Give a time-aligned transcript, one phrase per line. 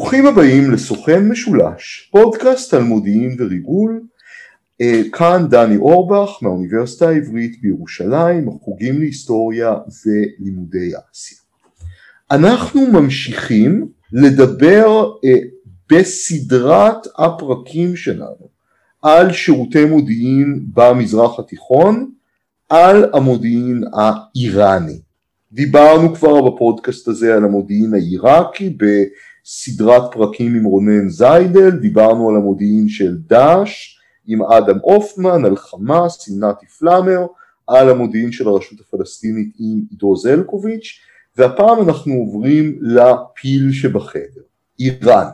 [0.00, 4.02] ברוכים הבאים לסוכן משולש, פודקאסט על מודיעין וריגול,
[4.80, 9.74] אה, כאן דני אורבך מהאוניברסיטה העברית בירושלים, החוגים להיסטוריה
[10.06, 11.38] ולימודי אסיה.
[12.30, 15.38] אנחנו ממשיכים לדבר אה,
[15.90, 18.48] בסדרת הפרקים שלנו
[19.02, 22.10] על שירותי מודיעין במזרח התיכון,
[22.68, 25.00] על המודיעין האיראני.
[25.52, 28.70] דיברנו כבר בפודקאסט הזה על המודיעין העיראקי
[29.50, 36.28] בסדרת פרקים עם רונן זיידל, דיברנו על המודיעין של דאעש עם אדם הופמן, על חמאס
[36.30, 37.26] עם נתי פלאמר,
[37.66, 41.00] על המודיעין של הרשות הפלסטינית עם עידו זלקוביץ',
[41.36, 44.42] והפעם אנחנו עוברים לפיל שבחדר,
[44.80, 45.26] איראן.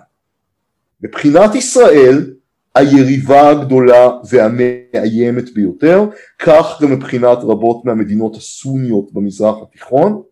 [1.03, 2.35] מבחינת ישראל,
[2.75, 6.05] היריבה הגדולה והמאיימת ביותר,
[6.39, 10.23] כך גם מבחינת רבות מהמדינות הסוניות במזרח התיכון,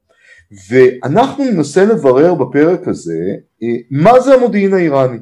[0.69, 5.19] ואנחנו ננסה לברר בפרק הזה אה, מה זה המודיעין האיראני,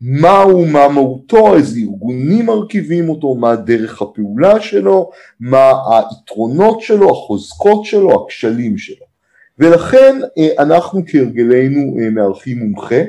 [0.00, 7.84] מהו, מה מהותו, איזה ארגונים מרכיבים אותו, מה דרך הפעולה שלו, מה היתרונות שלו, החוזקות
[7.84, 9.06] שלו, הכשלים שלו.
[9.58, 13.02] ולכן אה, אנחנו כהרגלנו אה, מארחים מומחה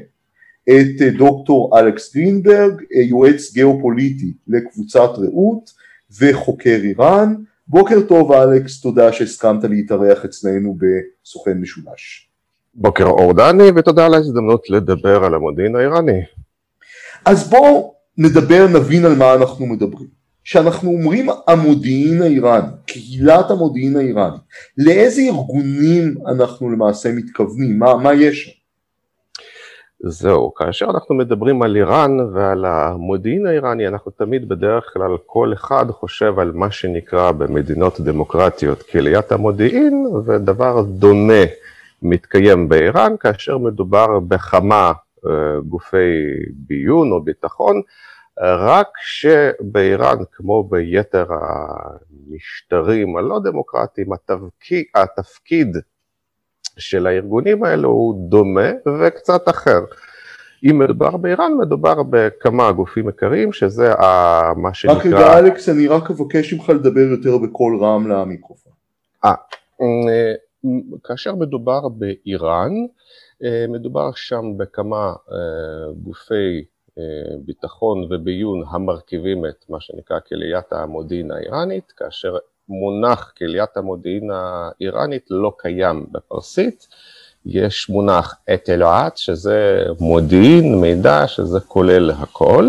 [0.69, 5.71] את דוקטור אלכס גרינברג, יועץ גיאופוליטי לקבוצת רעות
[6.19, 7.35] וחוקר איראן.
[7.67, 12.29] בוקר טוב אלכס, תודה שהסכמת להתארח אצלנו בסוכן משולש.
[12.73, 16.21] בוקר אור דני ותודה על ההזדמנות לדבר על המודיעין האיראני.
[17.25, 20.21] אז בואו נדבר, נבין על מה אנחנו מדברים.
[20.43, 24.37] כשאנחנו אומרים המודיעין האיראני, קהילת המודיעין האיראני,
[24.77, 28.60] לאיזה ארגונים אנחנו למעשה מתכוונים, מה, מה יש שם?
[30.03, 35.85] זהו, כאשר אנחנו מדברים על איראן ועל המודיעין האיראני, אנחנו תמיד בדרך כלל כל אחד
[35.91, 41.43] חושב על מה שנקרא במדינות דמוקרטיות קהיליית המודיעין, ודבר דומה
[42.01, 44.91] מתקיים באיראן, כאשר מדובר בכמה
[45.27, 47.81] אה, גופי ביון או ביטחון,
[48.41, 55.77] רק שבאיראן, כמו ביתר המשטרים הלא דמוקרטיים, התפקיד, התפקיד
[56.77, 58.69] של הארגונים האלו הוא דומה
[59.01, 59.79] וקצת אחר.
[60.63, 63.93] אם מדובר באיראן, מדובר בכמה גופים עיקריים, שזה
[64.57, 64.97] מה שנקרא...
[64.97, 68.73] רק רגע אלכס, אני רק אבקש ממך לדבר יותר בקול רם למיקרופון.
[69.23, 69.33] אה,
[71.03, 72.71] כאשר מדובר באיראן,
[73.43, 76.65] אה, מדובר שם בכמה אה, גופי
[77.45, 82.37] ביטחון וביון המרכיבים את מה שנקרא קהיליית המודיעין האיראנית, כאשר
[82.71, 86.87] מונח קהיליית המודיעין האיראנית לא קיים בפרסית,
[87.45, 92.67] יש מונח את אלוהת שזה מודיעין, מידע, שזה כולל הכל,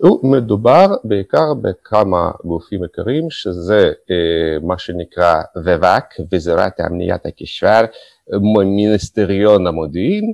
[0.00, 7.84] ומדובר בעיקר בכמה גופים עיקריים, שזה אה, מה שנקרא ווואק, וזירת אמניית הקישבר,
[8.56, 10.32] מיניסטריון המודיעין,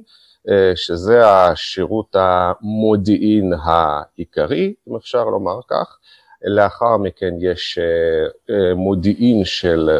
[0.48, 5.98] אה, שזה השירות המודיעין העיקרי, אם אפשר לומר כך,
[6.46, 7.84] לאחר מכן יש אה,
[8.54, 9.90] אה, מודיעין של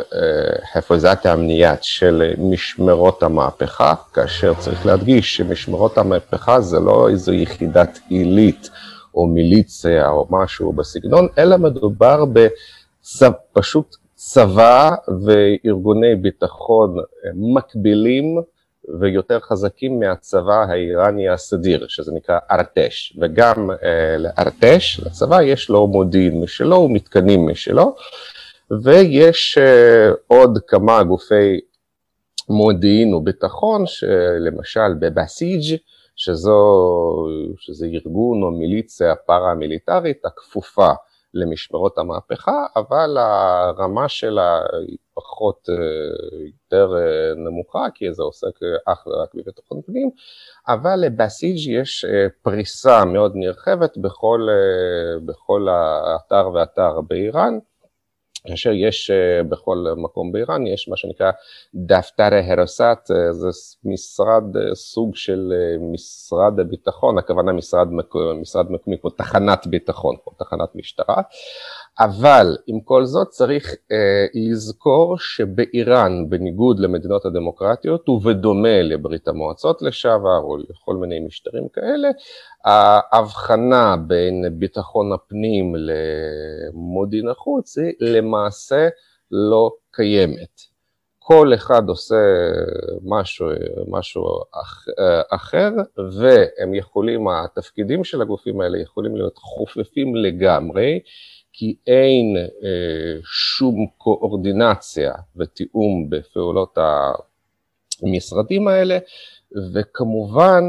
[0.74, 8.70] הפזת המניעת של משמרות המהפכה, כאשר צריך להדגיש שמשמרות המהפכה זה לא איזו יחידת עילית
[9.14, 14.90] או מיליציה או משהו בסגנון, אלא מדובר בפשוט צבא
[15.24, 16.96] וארגוני ביטחון
[17.34, 18.42] מקבילים
[19.00, 26.40] ויותר חזקים מהצבא האיראני הסדיר, שזה נקרא ארטש, וגם אה, לארטש, לצבא, יש לו מודיעין
[26.40, 27.96] משלו ומתקנים משלו,
[28.82, 31.60] ויש אה, עוד כמה גופי
[32.48, 35.76] מודיעין וביטחון, שלמשל בבסיג'
[36.16, 36.58] שזו,
[37.58, 40.90] שזה ארגון או מיליציה פארה-מיליטרית הכפופה
[41.34, 45.74] למשמרות המהפכה, אבל הרמה שלה היא פחות, אה,
[46.46, 50.10] יותר אה, נמוכה, כי זה עוסק אה, אך ורק בביטחון פנים,
[50.68, 52.06] אבל לבסיג' יש
[52.42, 54.48] פריסה מאוד נרחבת בכל,
[55.24, 57.58] בכל האתר ואתר באיראן.
[58.46, 59.10] כאשר יש
[59.48, 61.30] בכל מקום באיראן, יש מה שנקרא
[61.74, 62.98] דפתר הרוסת,
[63.30, 63.48] זה
[63.84, 64.42] משרד,
[64.74, 65.52] סוג של
[65.92, 67.88] משרד הביטחון, הכוונה משרד,
[68.40, 71.22] משרד מקומי כמו תחנת ביטחון, כמו תחנת משטרה,
[72.00, 80.38] אבל עם כל זאת צריך אה, לזכור שבאיראן, בניגוד למדינות הדמוקרטיות ובדומה לברית המועצות לשעבר
[80.38, 82.08] או לכל מיני משטרים כאלה,
[82.64, 88.88] ההבחנה בין ביטחון הפנים למודיעין החוץ היא למעשה
[89.30, 90.74] לא קיימת.
[91.18, 92.16] כל אחד עושה
[93.04, 93.46] משהו,
[93.88, 94.22] משהו
[94.62, 94.84] אח,
[95.30, 95.70] אחר
[96.18, 101.00] והם יכולים, התפקידים של הגופים האלה יכולים להיות חופפים לגמרי
[101.56, 106.78] כי אין אה, שום קואורדינציה ותיאום בפעולות
[108.02, 108.98] המשרדים האלה,
[109.74, 110.64] וכמובן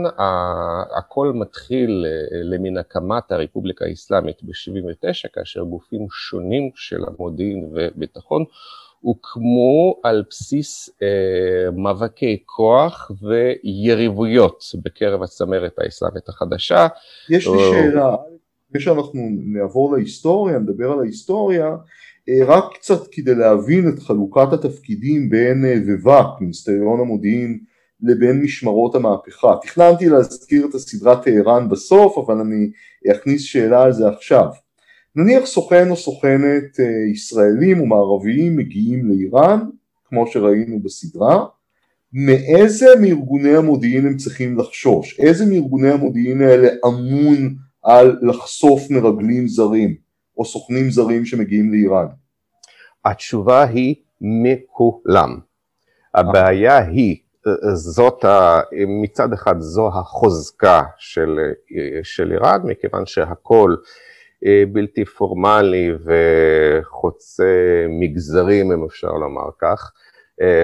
[0.98, 2.06] הכל מתחיל
[2.44, 8.46] למן הקמת הרפובליקה האסלאמית ב-79, כאשר גופים שונים של המודיעין וביטחון
[9.02, 16.88] הוקמו על בסיס אה, מאבקי כוח ויריבויות בקרב הצמרת האסלאמית החדשה.
[17.30, 17.74] יש לי או...
[17.74, 18.16] שאלה,
[18.70, 21.76] לפני שאנחנו נעבור להיסטוריה, נדבר על ההיסטוריה,
[22.30, 27.60] אה, רק קצת כדי להבין את חלוקת התפקידים בין אה, ובק, מיניסטריון המודיעין,
[28.02, 29.56] לבין משמרות המהפכה.
[29.62, 32.70] תכננתי להזכיר את הסדרה טהרן בסוף, אבל אני
[33.12, 34.48] אכניס שאלה על זה עכשיו.
[35.16, 39.60] נניח סוכן או סוכנת אה, ישראלים ומערביים מגיעים לאיראן,
[40.06, 41.46] כמו שראינו בסדרה,
[42.14, 45.20] מאיזה מארגוני המודיעין הם צריכים לחשוש?
[45.20, 49.96] איזה מארגוני המודיעין האלה אמון על לחשוף מרגלים זרים
[50.38, 52.08] או סוכנים זרים שמגיעים לאיראן?
[53.06, 55.40] התשובה היא מכולם.
[56.14, 57.18] הבעיה היא,
[57.74, 58.26] זאת,
[59.04, 61.40] מצד אחד זו החוזקה של,
[62.04, 63.76] של איראן, מכיוון שהכל
[64.46, 67.54] אה, בלתי פורמלי וחוצה
[67.90, 69.92] מגזרים, אם אפשר לומר כך,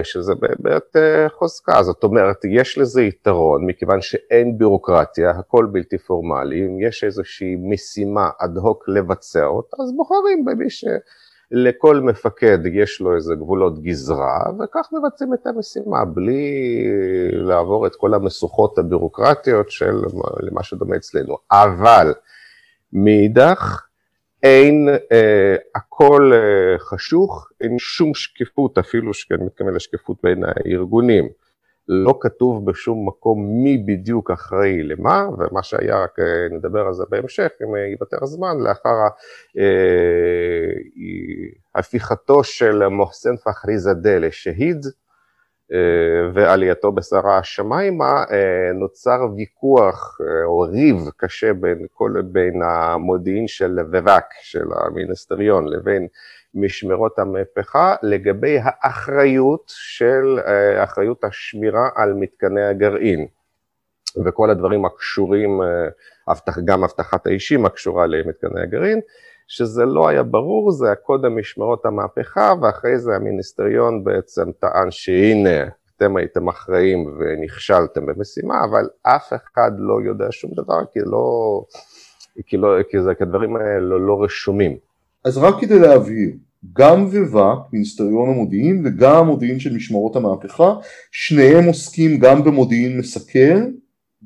[0.03, 6.65] שזה באמת אה, חוזקה, זאת אומרת, יש לזה יתרון, מכיוון שאין בירוקרטיה, הכל בלתי פורמלי,
[6.65, 13.15] אם יש איזושהי משימה אד הוק לבצע אותה, אז בוחרים במי שלכל מפקד יש לו
[13.15, 16.83] איזה גבולות גזרה, וכך מבצעים את המשימה, בלי
[17.31, 19.95] לעבור את כל המשוכות הבירוקרטיות של
[20.51, 21.37] מה שדומה אצלנו.
[21.51, 22.13] אבל,
[22.93, 23.90] מאידך,
[24.43, 31.29] אין, אה, הכל אה, חשוך, אין שום שקיפות, אפילו שאני מתכוון לשקיפות בין הארגונים.
[31.87, 37.03] לא כתוב בשום מקום מי בדיוק אחראי למה, ומה שהיה, רק אה, נדבר על זה
[37.09, 38.95] בהמשך, אם אה, ייוותר זמן, לאחר
[39.57, 39.63] אה,
[41.75, 44.85] הפיכתו של מוחסן פחרי זאדה לשהיד,
[46.33, 53.79] ועלייתו בשרה השמיימה, אה, נוצר ויכוח אה, או ריב קשה בין, כל, בין המודיעין של
[53.91, 56.07] ובק, של המיניסטריון, לבין
[56.55, 60.39] משמרות המהפכה, לגבי האחריות של,
[60.83, 63.27] אחריות השמירה על מתקני הגרעין.
[64.25, 65.61] וכל הדברים הקשורים,
[66.65, 68.99] גם אבטחת האישים הקשורה למתקני הגרעין,
[69.47, 75.69] שזה לא היה ברור, זה היה קודם משמרות המהפכה, ואחרי זה המיניסטריון בעצם טען שהנה,
[75.97, 81.63] אתם הייתם אחראים ונכשלתם במשימה, אבל אף אחד לא יודע שום דבר, כי לא,
[82.45, 84.77] כי לא, כי זה, כי הדברים האלה לא, לא רשומים.
[85.25, 86.31] אז רק כדי להבהיר,
[86.73, 90.73] גם ובק, מיניסטריון המודיעין, וגם המודיעין של משמרות המהפכה,
[91.11, 93.71] שניהם עוסקים גם במודיעין מסכן,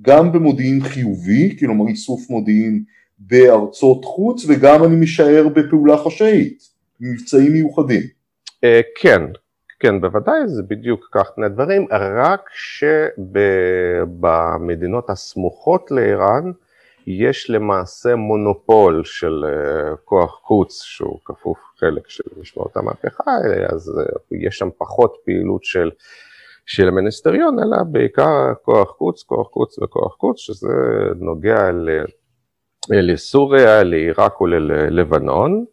[0.02, 2.84] גם במודיעין חיובי, כלומר איסוף מודיעין
[3.20, 6.60] בארצות חוץ וגם אני משער בפעולה חשאית,
[7.00, 8.02] מבצעים מיוחדים.
[8.64, 9.22] אה, כן,
[9.80, 12.50] כן, בוודאי, זה בדיוק כך פני הדברים, רק
[14.14, 16.52] שבמדינות הסמוכות לאיראן
[17.08, 23.32] יש למעשה מונופול של אה, כוח חוץ שהוא כפוף חלק של משמעות המהפכה,
[23.74, 25.92] אז אה, יש שם פחות פעילות של,
[26.66, 30.74] של המיניסטריון, אלא בעיקר כוח חוץ, כוח חוץ וכוח חוץ, שזה
[31.16, 31.90] נוגע ל...
[32.90, 35.66] לסוריה, לעיראק וללבנון,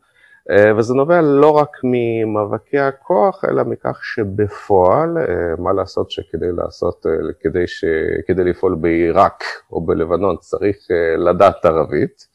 [0.50, 5.24] אה, וזה נובע לא רק ממאבקי הכוח, אלא מכך שבפועל, אה,
[5.58, 7.84] מה לעשות שכדי לעשות, אה, כדי, ש,
[8.26, 10.76] כדי לפעול בעיראק או בלבנון צריך
[11.18, 12.32] לדעת ערבית,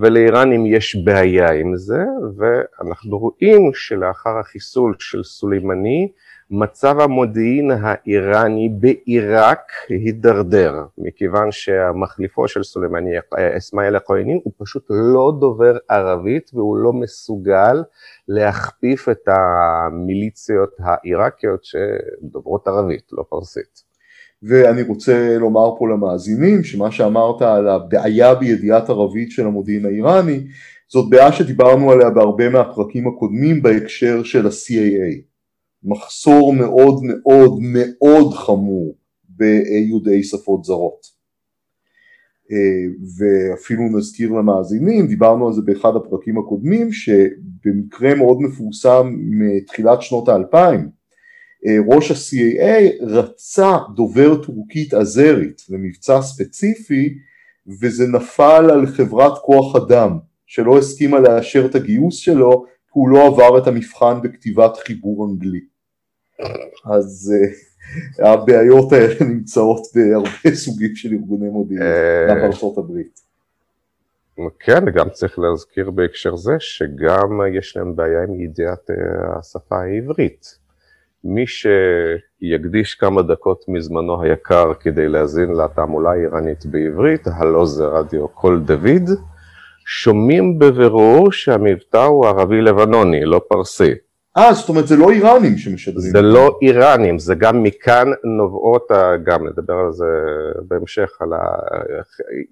[0.00, 2.02] ולאיראנים יש בעיה עם זה,
[2.36, 6.12] ואנחנו רואים שלאחר החיסול של סולימני,
[6.54, 13.10] מצב המודיעין האיראני בעיראק הידרדר, מכיוון שהמחליפו של סולימני,
[13.58, 17.82] אסמאעיל הכהני, הוא פשוט לא דובר ערבית והוא לא מסוגל
[18.28, 23.82] להכפיף את המיליציות העיראקיות שדוברות ערבית, לא פרסית.
[24.42, 30.40] ואני רוצה לומר פה למאזינים שמה שאמרת על הבעיה בידיעת ערבית של המודיעין האיראני
[30.88, 35.31] זאת בעיה שדיברנו עליה בהרבה מהפרקים הקודמים בהקשר של ה-CAA.
[35.84, 38.96] מחסור מאוד מאוד מאוד חמור
[39.28, 41.22] ביודעי שפות זרות.
[42.52, 50.28] אה, ואפילו נזכיר למאזינים, דיברנו על זה באחד הפרקים הקודמים, שבמקרה מאוד מפורסם מתחילת שנות
[50.28, 50.90] האלפיים,
[51.66, 57.14] אה, ראש ה-CAA רצה דובר טורקית עזרית למבצע ספציפי,
[57.80, 63.26] וזה נפל על חברת כוח אדם, שלא הסכימה לאשר את הגיוס שלו, כי הוא לא
[63.26, 65.71] עבר את המבחן בכתיבת חיבור אנגלי.
[66.84, 67.72] אז uh,
[68.18, 73.20] הבעיות האלה נמצאות בהרבה סוגים של ארגוני מודיעין, אה, גם בארצות הברית.
[74.60, 80.58] כן, גם צריך להזכיר בהקשר זה שגם יש להם בעיה עם ידיעת אה, השפה העברית.
[81.24, 88.60] מי שיקדיש כמה דקות מזמנו היקר כדי להאזין לתעמולה האיראנית בעברית, הלא זה רדיו קול
[88.60, 89.10] דוד,
[89.86, 93.92] שומעים בבירור שהמבטא הוא ערבי-לבנוני, לא פרסי.
[94.36, 96.10] אה, זאת אומרת זה לא איראנים שמשדרים.
[96.10, 98.90] זה לא איראנים, זה גם מכאן נובעות,
[99.24, 100.06] גם נדבר על זה
[100.68, 101.28] בהמשך, על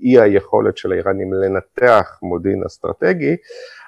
[0.00, 3.36] אי היכולת של האיראנים לנתח מודיעין אסטרטגי,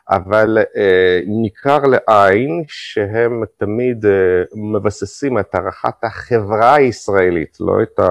[0.09, 8.09] אבל אה, ניכר לעין שהם תמיד אה, מבססים את הערכת החברה הישראלית, לא את, ה,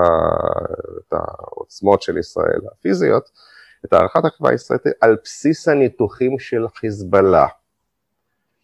[0.97, 3.29] את העוצמות של ישראל הפיזיות,
[3.85, 7.47] את הערכת החברה הישראלית על בסיס הניתוחים של חיזבאללה.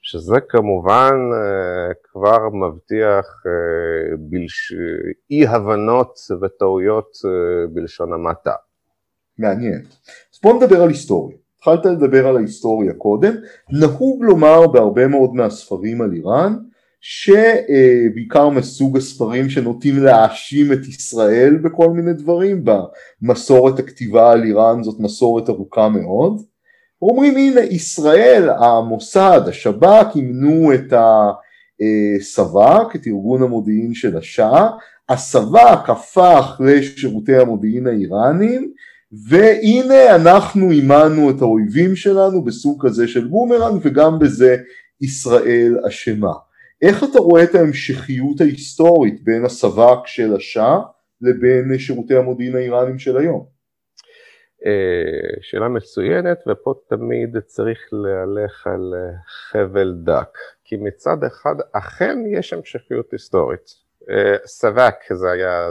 [0.01, 4.74] שזה כמובן אה, כבר מבטיח אה, בלש...
[5.32, 8.54] אי הבנות וטעויות אה, בלשון המעטה.
[9.38, 9.82] מעניין.
[10.34, 11.38] אז בוא נדבר על היסטוריה.
[11.58, 13.34] התחלת לדבר על ההיסטוריה קודם.
[13.70, 16.56] נהוג לומר בהרבה מאוד מהספרים על איראן,
[17.01, 22.63] שבעיקר מסוג הספרים שנוטים להאשים את ישראל בכל מיני דברים,
[23.22, 26.42] במסורת הכתיבה על איראן זאת מסורת ארוכה מאוד.
[27.01, 34.68] אומרים הנה ישראל, המוסד, השב"כ אימנו את הסאוואכ, את ארגון המודיעין של השאה,
[35.10, 38.72] הסאוואכ הפך לשירותי המודיעין האיראנים
[39.30, 44.58] והנה אנחנו אימנו את האויבים שלנו בסוג כזה של בומרנג וגם בזה
[45.01, 46.34] ישראל אשמה.
[46.82, 50.77] איך אתה רואה את ההמשכיות ההיסטורית בין הסאוואכ של השאה
[51.22, 53.57] לבין שירותי המודיעין האיראנים של היום?
[54.66, 62.18] אה, שאלה מצוינת, ופה תמיד צריך להלך על אה, חבל דק, כי מצד אחד אכן
[62.28, 63.88] יש המשכיות היסטורית.
[64.10, 65.70] אה, סבק זה היה,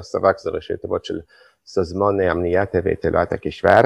[0.00, 1.20] סבק זה ראשי תיבות של
[1.66, 3.80] סזמון המניעת ותלת הכשבר,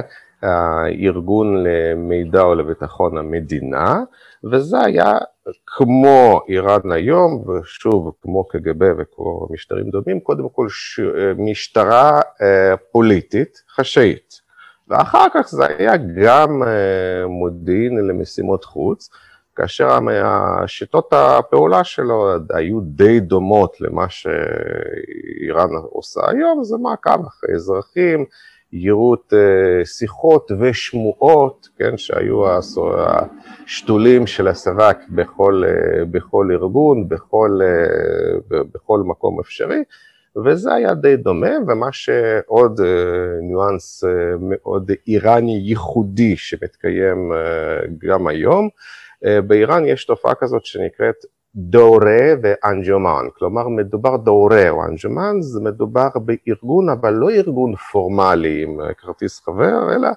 [1.05, 4.03] ארגון למידע ולביטחון המדינה,
[4.53, 5.19] וזה היה
[5.67, 11.01] כמו איראן היום, ושוב, כמו קג"ב וכמו משטרים דומים, קודם כל ש...
[11.39, 14.41] משטרה אה, פוליטית חשאית,
[14.89, 19.11] ואחר כך זה היה גם אה, מודיעין למשימות חוץ,
[19.57, 19.99] כאשר
[20.67, 28.25] שיטות הפעולה שלו היו די דומות למה שאיראן עושה היום, זה מעקב אחרי אזרחים,
[28.75, 32.45] יירוט אה, שיחות ושמועות, כן, שהיו
[33.67, 39.83] השתולים של הסב"כ בכל, אה, בכל ארגון, בכל, אה, בכל מקום אפשרי,
[40.45, 42.81] וזה היה די דומה, ומה שעוד
[43.43, 44.05] ניואנס
[44.41, 47.33] מאוד איראני ייחודי שמתקיים
[47.99, 48.69] גם היום,
[49.47, 51.15] באיראן יש תופעה כזאת שנקראת
[51.57, 58.79] דורה ואנג'ומן, כלומר מדובר דורה או אנג'ומן, זה מדובר בארגון אבל לא ארגון פורמלי עם
[58.99, 60.09] כרטיס חבר, אלא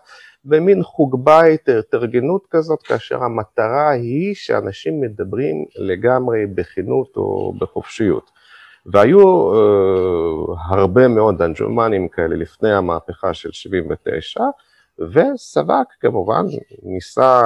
[0.45, 8.31] במין חוג בית, התארגנות כזאת, כאשר המטרה היא שאנשים מדברים לגמרי בכנות או בחופשיות.
[8.85, 9.19] והיו
[9.53, 14.43] uh, הרבה מאוד אנג'ומנים כאלה לפני המהפכה של 79,
[14.99, 16.45] וסבק כמובן
[16.83, 17.41] ניסה,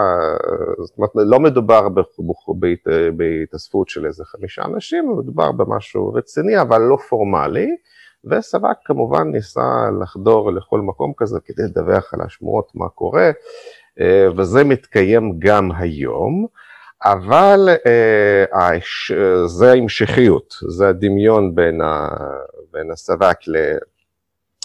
[0.80, 1.88] זאת אומרת לא מדובר
[3.18, 7.70] בהתאספות של איזה חמישה אנשים, מדובר במשהו רציני אבל לא פורמלי,
[8.26, 13.32] וסבק כמובן ניסה לחדור לכל מקום כזה כדי לדווח על השמועות מה קורה,
[14.00, 16.48] אה, וזה מתקיים גם היום,
[17.06, 18.78] אבל אה,
[19.46, 22.08] זה ההמשכיות, זה הדמיון בין, ה,
[22.74, 23.38] בין הסבק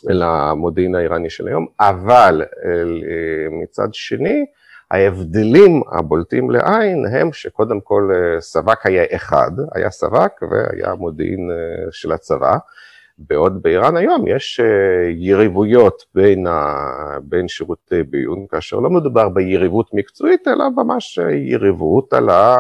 [0.07, 4.45] למודיעין האיראני של היום, אבל אה, מצד שני,
[4.91, 11.87] ההבדלים הבולטים לעין הם שקודם כל אה, סבק היה אחד, היה סבק והיה מודיעין אה,
[11.91, 12.57] של הצבא,
[13.19, 14.61] בעוד באיראן היום יש
[15.15, 16.75] יריבויות בין, ה...
[17.23, 22.57] בין שירותי ביון, כאשר לא מדובר ביריבות מקצועית, אלא ממש יריבות על ה...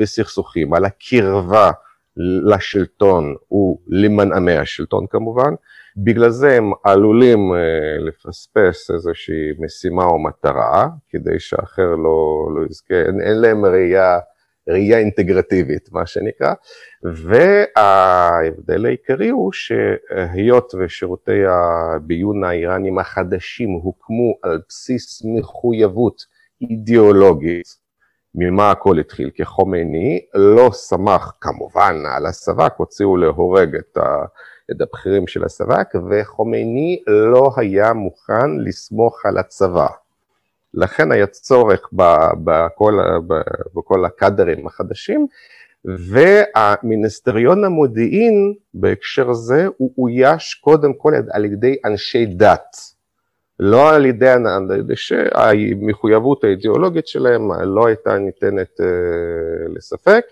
[0.00, 1.70] בסכסוכים, על הקרבה
[2.16, 5.54] לשלטון ולמנעמי השלטון כמובן,
[5.96, 12.94] בגלל זה הם עלולים אה, לפספס איזושהי משימה או מטרה, כדי שאחר לא, לא יזכה,
[12.94, 14.18] אין, אין להם ראייה,
[14.68, 16.54] ראייה אינטגרטיבית, מה שנקרא,
[17.02, 26.22] וההבדל העיקרי הוא שהיות ושירותי הביון האיראנים החדשים הוקמו על בסיס מחויבות
[26.60, 27.80] אידיאולוגית,
[28.34, 29.30] ממה הכל התחיל?
[29.30, 34.24] כי חומייני לא שמח כמובן על הסב"כ, הוציאו להורג את ה...
[34.70, 39.86] את הבכירים של הסב"כ, וחומייני לא היה מוכן לסמוך על הצבא.
[40.74, 41.88] לכן היה צורך
[42.44, 42.98] בכל,
[43.74, 45.26] בכל הקאדרים החדשים,
[45.84, 52.76] והמיניסטריון המודיעין בהקשר זה הוא אויש קודם כל על ידי אנשי דת,
[53.60, 54.34] לא על ידי,
[54.94, 58.84] שהמחויבות האידיאולוגית שלהם לא הייתה ניתנת uh,
[59.76, 60.24] לספק,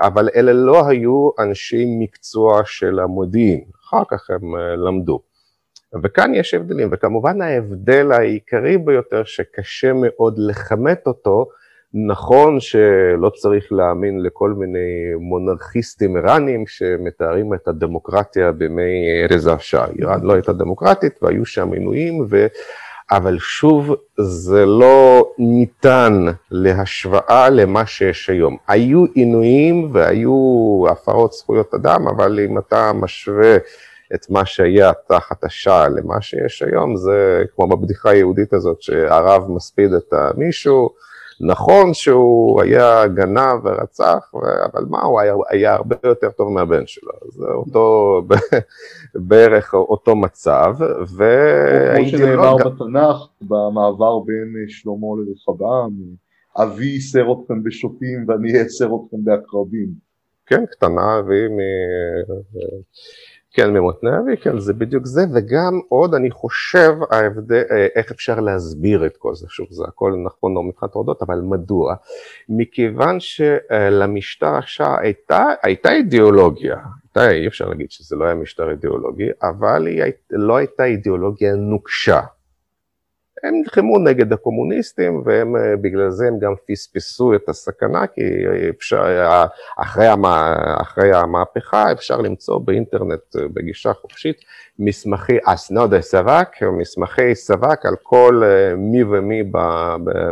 [0.00, 4.56] אבל אלה לא היו אנשי מקצוע של המודיעין, אחר כך הם
[4.86, 5.20] למדו.
[6.02, 11.46] וכאן יש הבדלים, וכמובן ההבדל העיקרי ביותר שקשה מאוד לכמת אותו,
[11.94, 19.86] נכון שלא צריך להאמין לכל מיני מונרכיסטים איראנים שמתארים את הדמוקרטיה בימי רזה שעה.
[19.98, 22.46] איראן לא הייתה דמוקרטית והיו שם עינויים, ו...
[23.10, 28.56] אבל שוב, זה לא ניתן להשוואה למה שיש היום.
[28.68, 33.56] היו עינויים והיו הפרות זכויות אדם, אבל אם אתה משווה
[34.14, 39.92] את מה שהיה תחת השעה למה שיש היום, זה כמו בבדיחה היהודית הזאת שהרב מספיד
[39.92, 40.90] את מישהו,
[41.40, 44.32] נכון שהוא היה גנב ורצח,
[44.72, 48.22] אבל מה, הוא היה, היה הרבה יותר טוב מהבן שלו, זה אותו,
[49.28, 50.74] בערך אותו מצב,
[51.16, 52.10] והייתי...
[52.10, 55.92] כמו שנאמר בתנ"ך, במעבר בין שלמה לרחבעם,
[56.56, 59.88] אבי ייסר אתכם בשוטים ואני אעשר אתכם בעקרבים.
[60.46, 61.58] כן, קטנה אבי מ...
[63.56, 68.40] כן, ממותני אבי, כן, זה בדיוק זה, וגם עוד אני חושב ההבדל, אה, איך אפשר
[68.40, 71.94] להסביר את כל זה, שוב, זה הכל נכון לא מבחינת הורדות, אבל מדוע?
[72.48, 79.28] מכיוון שלמשטר השעה הייתה, הייתה אידיאולוגיה, הייתה, אי אפשר להגיד שזה לא היה משטר אידיאולוגי,
[79.42, 82.20] אבל היא לא הייתה אידיאולוגיה נוקשה.
[83.44, 88.22] הם נלחמו נגד הקומוניסטים ובגלל זה הם גם פספסו את הסכנה כי
[88.70, 89.04] אפשר,
[89.76, 94.36] אחרי, המה, אחרי המהפכה אפשר למצוא באינטרנט בגישה חופשית
[94.78, 98.42] מסמכי אסנודה סבק, מסמכי סבק על כל
[98.76, 99.42] מי ומי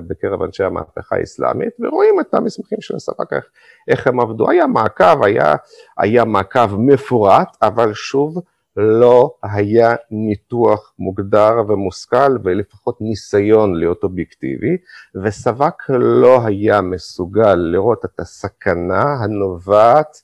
[0.06, 3.44] בקרב אנשי המהפכה האסלאמית ורואים את המסמכים של הסבק, איך,
[3.88, 5.54] איך הם עבדו, היה מעקב, היה,
[5.98, 8.42] היה מעקב מפורט אבל שוב
[8.76, 14.76] לא היה ניתוח מוגדר ומושכל ולפחות ניסיון להיות אובייקטיבי,
[15.24, 20.16] וסבק לא היה מסוגל לראות את הסכנה הנובעת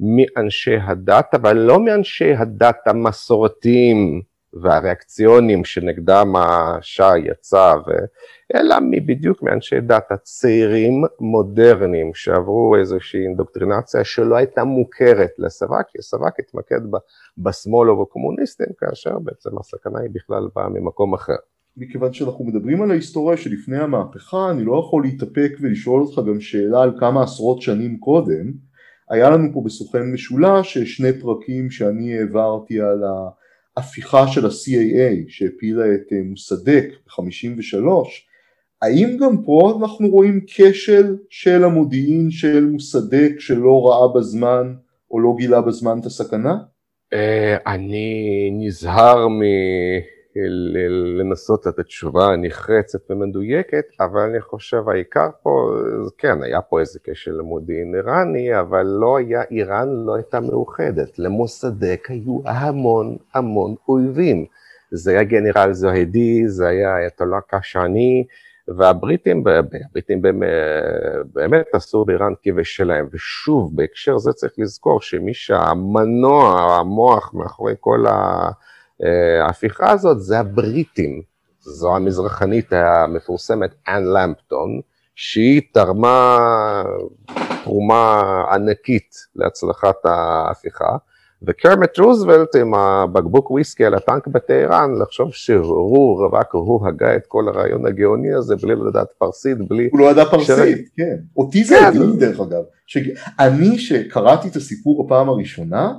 [0.00, 4.22] מאנשי הדת, אבל לא מאנשי הדת המסורתיים
[4.62, 7.74] והריאקציונים שנגדם השאה יצא,
[8.54, 16.40] אלא בדיוק מאנשי דת הצעירים מודרניים שעברו איזושהי אינדוקטרינציה שלא הייתה מוכרת לסבק, כי סבק
[16.40, 16.80] התמקד
[17.38, 21.36] בשמאל ובקומוניסטים, כאשר בעצם הסכנה היא בכלל באה ממקום אחר.
[21.76, 26.82] מכיוון שאנחנו מדברים על ההיסטוריה שלפני המהפכה, אני לא יכול להתאפק ולשאול אותך גם שאלה
[26.82, 28.52] על כמה עשרות שנים קודם.
[29.10, 33.02] היה לנו פה בסוכן משולש שני פרקים שאני העברתי על
[33.76, 37.86] ההפיכה של ה-CAA שהפילה את אה, מוסדק ב-53,
[38.82, 44.74] האם גם פה אנחנו רואים כשל של המודיעין של מוסדק שלא ראה בזמן
[45.10, 46.54] או לא גילה בזמן את הסכנה?
[47.12, 49.28] אה, אני נזהר
[50.36, 55.74] מלנסות לתת תשובה נחרצת ומדויקת, אבל אני חושב העיקר פה,
[56.18, 61.18] כן, היה פה איזה כשל למודיעין איראני, אבל לא היה, איראן לא הייתה מאוחדת.
[61.18, 64.46] למוסדק היו המון המון אויבים.
[64.90, 68.24] זה היה גנרל זוהדי, זה היה אייתולה קשני,
[68.68, 70.22] והבריטים, הבריטים
[71.32, 78.04] באמת עשו באיראן כבש שלהם, ושוב, בהקשר זה צריך לזכור שמי שהמנוע, המוח מאחורי כל
[79.42, 81.22] ההפיכה הזאת זה הבריטים,
[81.60, 84.80] זו המזרחנית המפורסמת אנ למפטון,
[85.14, 86.38] שהיא תרמה
[87.64, 90.96] תרומה ענקית להצלחת ההפיכה,
[91.46, 97.48] וקרמט רוזוולט עם הבקבוק וויסקי על הטנק בטהרן, לחשוב שהוא, רק הוא הגה את כל
[97.48, 99.88] הרעיון הגאוני הזה בלי לדעת פרסית, בלי...
[99.92, 100.88] הוא לא ידע פרסית.
[100.96, 101.16] כן.
[101.36, 101.84] אותי זה כן.
[101.84, 102.62] הדהים דרך אגב.
[102.86, 102.98] ש...
[103.38, 105.92] אני שקראתי את הסיפור הפעם הראשונה,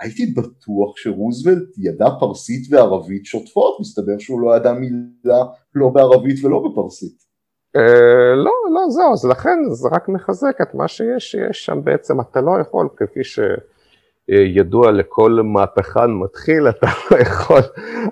[0.00, 6.62] הייתי בטוח שרוזוולט ידע פרסית וערבית שוטפות, מסתבר שהוא לא ידע מילה לא בערבית ולא
[6.68, 7.30] בפרסית.
[7.76, 7.80] Uh,
[8.36, 12.40] לא, לא, זהו, אז לכן זה רק מחזק את מה שיש, שיש שם בעצם, אתה
[12.40, 13.40] לא יכול, כפי ש...
[14.32, 17.60] ידוע לכל מהפכן מתחיל, אתה לא יכול,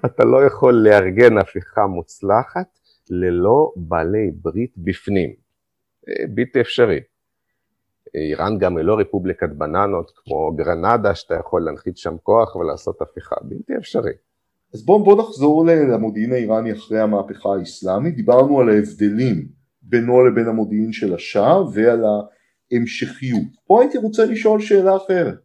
[0.07, 2.67] אתה לא יכול לארגן הפיכה מוצלחת
[3.11, 5.33] ללא בעלי ברית בפנים.
[6.29, 7.01] בלתי אפשרי.
[8.15, 13.37] איראן גם היא לא רפובליקת בננות כמו גרנדה, שאתה יכול להנחית שם כוח ולעשות הפיכה,
[13.43, 14.13] בלתי אפשרי.
[14.75, 19.49] אז בואו בוא נחזור למודיעין האיראני אחרי המהפכה האסלאמית, דיברנו על ההבדלים
[19.83, 22.05] בינו לבין המודיעין של השאה ועל
[22.73, 23.49] ההמשכיות.
[23.67, 25.39] פה הייתי רוצה לשאול שאלה אחרת.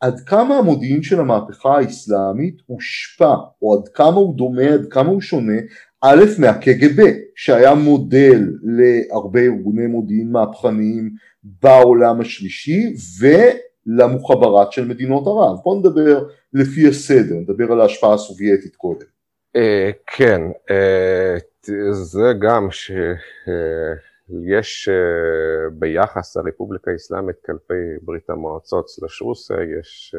[0.00, 5.20] עד כמה המודיעין של המהפכה האסלאמית הושפע, או עד כמה הוא דומה, עד כמה הוא
[5.20, 5.56] שונה,
[6.02, 7.02] א' מהקג"ב,
[7.34, 11.10] שהיה מודל להרבה ארגוני מודיעין מהפכניים
[11.62, 15.58] בעולם השלישי, ולמוחברת של מדינות ערב.
[15.64, 19.06] בואו נדבר לפי הסדר, נדבר על ההשפעה הסובייטית קודם.
[19.56, 21.36] אה, כן, אה,
[21.92, 22.90] זה גם ש...
[24.46, 30.14] יש uh, ביחס הרפובליקה האסלאמית כלפי ברית המועצות סלש רוסיה, יש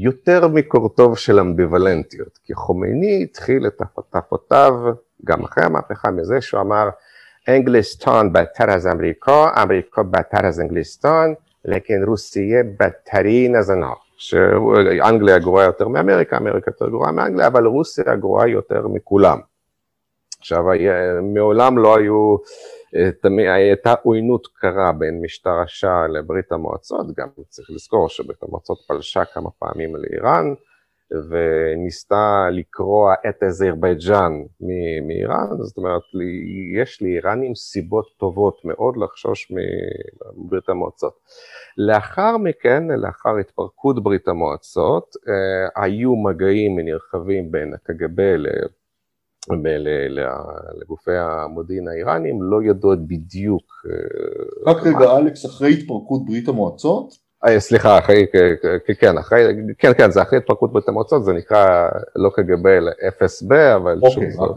[0.00, 4.74] יותר מקורטוב של אמביוולנטיות, כי חומייני התחיל את הפתפותיו
[5.24, 6.88] גם אחרי המהפכה מזה שהוא אמר
[7.48, 13.92] אנגליסטון בטר אז אמריקה, אמריקה בטר אז אנגליסטון, לכן רוסיה בטרין אז אנא.
[14.16, 19.38] שאנגליה גרועה יותר מאמריקה, אמריקה יותר גרועה מאנגליה, אבל רוסיה גרועה יותר מכולם.
[20.42, 20.64] עכשיו,
[21.34, 22.36] מעולם לא היו,
[23.54, 29.50] הייתה עוינות קרה בין משטר השאה לברית המועצות, גם צריך לזכור שברית המועצות פלשה כמה
[29.58, 30.54] פעמים לאיראן,
[31.30, 34.32] וניסתה לקרוע את אזרבייג'אן
[35.06, 36.02] מאיראן, זאת אומרת,
[36.80, 39.52] יש לאיראנים סיבות טובות מאוד לחשוש
[40.36, 41.14] מברית המועצות.
[41.78, 48.20] לאחר מכן, לאחר התפרקות ברית המועצות, אה, היו מגעים נרחבים בין הקג"ב
[50.80, 53.64] לגופי המודיעין האיראנים, לא ידעו בדיוק.
[53.86, 57.22] אה, רק רגע, אלכס, אחרי התפרקות ברית המועצות?
[57.44, 58.26] אה, סליחה, אחרי,
[58.98, 59.46] כן, אחרי,
[59.78, 64.32] כן, כן, זה אחרי התפרקות ברית המועצות, זה נקרא לא קג"ב אלא FSB, אבל אוקיי,
[64.32, 64.56] שוב,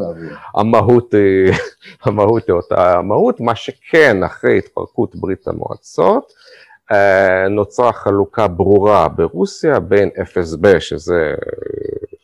[0.55, 1.53] המהות היא,
[2.05, 6.44] המהות היא אותה המהות, מה שכן, אחרי התפרקות ברית המועצות, אה,
[7.50, 11.34] נוצרה חלוקה ברורה ברוסיה בין FSB, שזה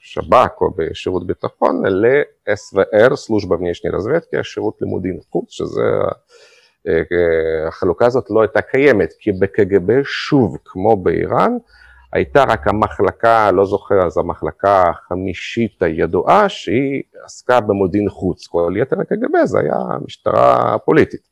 [0.01, 5.83] שב"כ או בשירות ביטחון, ל-SVR, סלוז'בה внешней разведки, השירות לימודים חוץ, שזה
[6.89, 11.57] אה, החלוקה הזאת לא הייתה קיימת, כי בקג"ב שוב, כמו באיראן,
[12.13, 19.01] הייתה רק המחלקה, לא זוכר, אז המחלקה החמישית הידועה, שהיא עסקה במודיעין חוץ, כל יתר
[19.01, 21.30] הקג"ב זה היה משטרה פוליטית.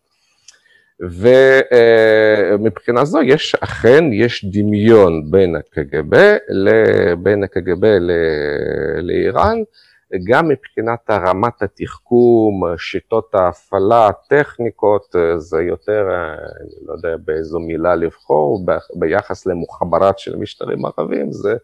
[2.60, 6.38] ומבחינה זו יש, אכן יש דמיון בין הקג"ב,
[7.24, 7.86] בין הקג"ב
[9.02, 9.58] לאיראן,
[10.24, 16.02] גם מבחינת רמת התחכום, שיטות ההפעלה, הטכניקות, זה יותר,
[16.62, 21.56] אני לא יודע באיזו מילה לבחור, ביחס למוחברת של משטרים ערבים, זה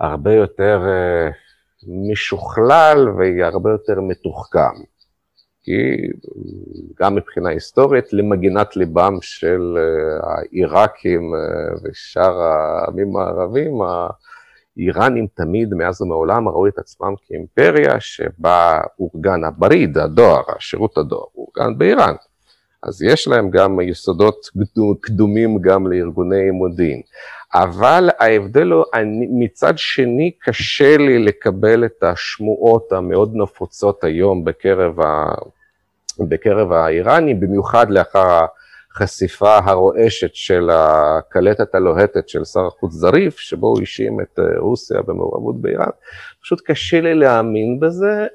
[0.00, 1.28] הרבה יותר אה,
[2.10, 4.82] משוכלל והרבה יותר מתוחכם.
[5.62, 5.96] כי
[7.00, 16.02] גם מבחינה היסטורית, למגינת ליבם של אה, העיראקים אה, ושאר העמים הערבים, האיראנים תמיד מאז
[16.02, 22.14] ומעולם ראו את עצמם כאימפריה שבה אורגן הבריד, הדואר, השירות הדואר, אורגן באיראן.
[22.82, 24.46] אז יש להם גם יסודות
[25.00, 27.00] קדומים גם לארגוני מודיעין.
[27.54, 35.00] אבל ההבדל הוא, אני, מצד שני קשה לי לקבל את השמועות המאוד נפוצות היום בקרב,
[35.00, 35.34] ה,
[36.18, 38.46] בקרב האיראנים, במיוחד לאחר
[38.92, 45.02] החשיפה הרועשת של הקלטת הלוהטת של שר החוץ זריף, שבו הוא האשים את אה, רוסיה
[45.02, 45.90] במעורבות באיראן.
[46.42, 48.26] פשוט קשה לי להאמין בזה,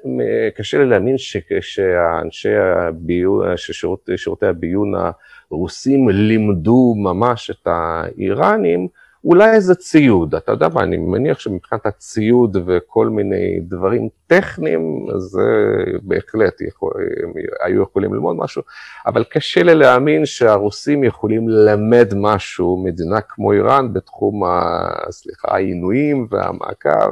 [0.56, 1.16] קשה לי להאמין
[1.60, 4.92] שאנשי הביון, ששירותי הביון
[5.50, 8.88] הרוסים לימדו ממש את האיראנים,
[9.24, 15.42] אולי איזה ציוד, אתה יודע מה, אני מניח שמבחינת הציוד וכל מיני דברים טכניים, זה
[16.02, 16.92] בהחלט יכול,
[17.64, 18.62] היו יכולים ללמוד משהו,
[19.06, 26.26] אבל קשה לי להאמין שהרוסים יכולים ללמד משהו, מדינה כמו איראן, בתחום, ה, סליחה, העינויים
[26.30, 27.10] והמעקב,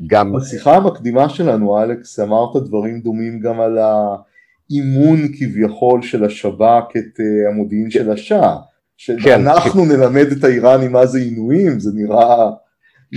[0.00, 0.32] וגם...
[0.32, 7.50] בשיחה המקדימה שלנו, אלכס, אמרת דברים דומים גם על האימון כביכול של השב"כ את אה,
[7.50, 8.56] המודיעין של השאה.
[8.96, 12.50] שאנחנו כן, נלמד את האיראנים מה זה עינויים, זה נראה,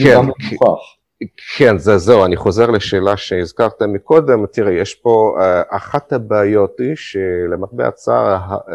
[0.04, 0.98] כן, מוכח.
[1.58, 6.96] כן, זה זהו, אני חוזר לשאלה שהזכרת מקודם, תראה, יש פה, uh, אחת הבעיות היא
[6.96, 8.72] שלמרבה הצער, uh,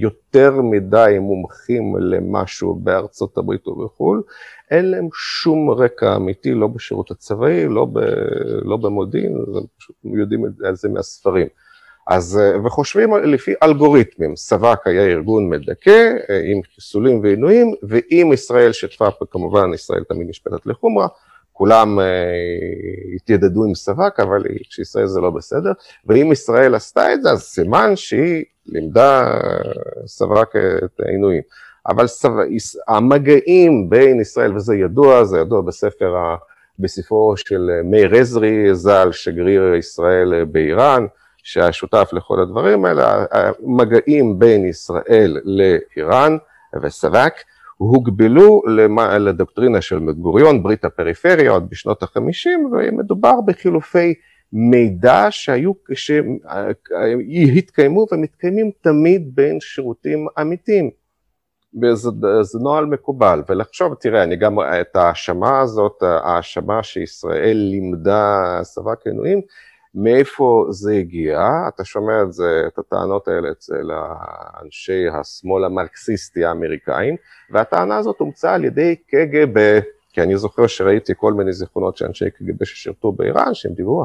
[0.00, 4.22] יותר מדי מומחים למשהו בארצות הברית ובחו"ל,
[4.70, 7.98] אין להם שום רקע אמיתי, לא בשירות הצבאי, לא, ב,
[8.64, 11.46] לא במודיעין, הם פשוט יודעים על זה מהספרים.
[12.06, 18.72] אז, אה, וחושבים לפי אלגוריתמים, סבק היה ארגון מדכא אה, עם חיסולים ועינויים, ואם ישראל
[18.72, 21.06] שתפה, כמובן ישראל תמיד נשפטת לחומרה,
[21.52, 22.02] כולם uh,
[23.16, 25.72] התיידדו עם סבק, אבל כשישראל זה לא בסדר,
[26.06, 29.38] ואם ישראל עשתה את זה, אז סימן שהיא לימדה
[30.06, 31.42] סבק את העינויים.
[31.88, 32.30] אבל סב...
[32.88, 36.14] המגעים בין ישראל, וזה ידוע, זה ידוע בספר,
[36.78, 41.06] בספרו של מאיר עזרי ז"ל, שגריר ישראל באיראן,
[41.46, 46.36] שהשותף לכל הדברים האלה, המגעים בין ישראל לאיראן
[46.82, 47.34] וסבק
[47.76, 48.62] הוגבלו
[49.18, 54.14] לדוקטרינה של בן ברית הפריפריה עוד בשנות החמישים, ומדובר בחילופי
[54.52, 60.90] מידע שהיו, שהתקיימו ומתקיימים תמיד בין שירותים אמיתיים.
[61.82, 62.10] וזה
[62.42, 69.40] זה נוהל מקובל, ולחשוב, תראה, אני גם, את ההאשמה הזאת, ההאשמה שישראל לימדה סבק עינויים,
[69.96, 73.90] מאיפה זה הגיע, אתה שומע את זה, את הטענות האלה אצל
[74.64, 77.16] אנשי השמאל המרקסיסטי האמריקאים,
[77.50, 79.80] והטענה הזאת הומצאה על ידי קג"ב,
[80.12, 84.04] כי אני זוכר שראיתי כל מיני זיכרונות של אנשי קג"ב ששירתו באיראן, שהם דיברו,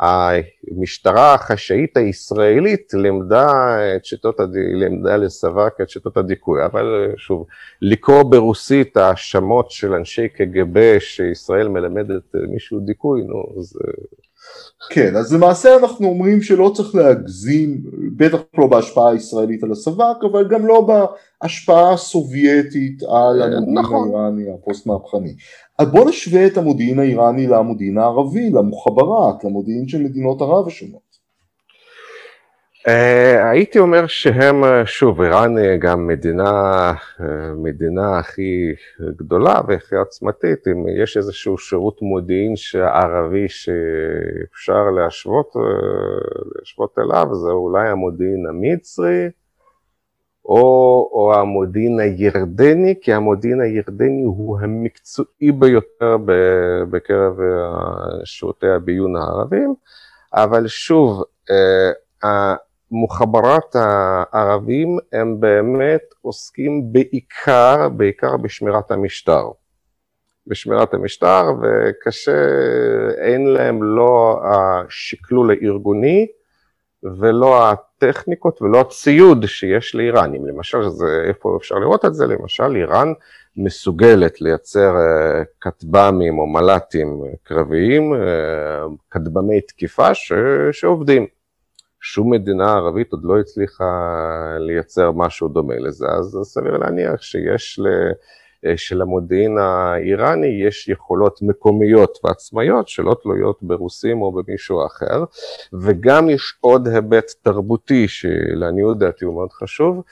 [0.00, 3.48] המשטרה החשאית הישראלית לימדה
[3.96, 4.54] את שיטות, הד...
[4.54, 7.46] לימדה לסבק את שיטות הדיכוי, אבל שוב,
[7.82, 13.78] לקרוא ברוסית האשמות של אנשי קג"ב שישראל מלמדת מישהו דיכוי, נו, זה...
[14.90, 17.82] כן, אז למעשה אנחנו אומרים שלא צריך להגזים,
[18.16, 20.86] בטח לא בהשפעה הישראלית על הסבק, אבל גם לא
[21.42, 24.08] בהשפעה הסובייטית על אה, המודיעין נכון.
[24.08, 25.34] האיראני הפוסט מהפכני.
[25.78, 31.03] אז בוא נשווה את המודיעין האיראני למודיעין הערבי, למוחבראת, למודיעין של מדינות ערב השונות.
[32.86, 32.90] Uh,
[33.52, 36.92] הייתי אומר שהם, אה, שוב, איראן היא גם מדינה,
[37.56, 45.52] מדינה הכי גדולה והכי עוצמתית, אם יש איזשהו שירות מודיעין ערבי שאפשר להשוות,
[46.58, 49.28] להשוות אליו, זה אולי המודיעין המצרי,
[50.44, 50.60] או,
[51.12, 56.16] או המודיעין הירדני, כי המודיעין הירדני הוא המקצועי ביותר
[56.90, 57.38] בקרב
[58.24, 59.74] שירותי הביון הערבים,
[60.34, 61.22] אבל שוב,
[62.90, 69.48] מוחברת הערבים הם באמת עוסקים בעיקר, בעיקר בשמירת המשטר.
[70.46, 72.48] בשמירת המשטר וקשה,
[73.18, 76.26] אין להם לא השקלול הארגוני
[77.02, 80.46] ולא הטכניקות ולא הציוד שיש לאיראנים.
[80.46, 82.26] למשל, זה, איפה אפשר לראות את זה?
[82.26, 83.12] למשל, איראן
[83.56, 88.20] מסוגלת לייצר אה, כטב"מים או מל"טים קרביים, אה,
[89.10, 90.32] כטב"מי תקיפה ש,
[90.72, 91.26] שעובדים.
[92.06, 93.84] שום מדינה ערבית עוד לא הצליחה
[94.58, 97.86] לייצר משהו דומה לזה, אז סביר להניח שיש ל...
[98.76, 105.24] שלמודיעין האיראני יש יכולות מקומיות ועצמאיות שלא תלויות ברוסים או במישהו אחר,
[105.82, 110.02] וגם יש עוד היבט תרבותי שלעניות דעתי הוא מאוד חשוב.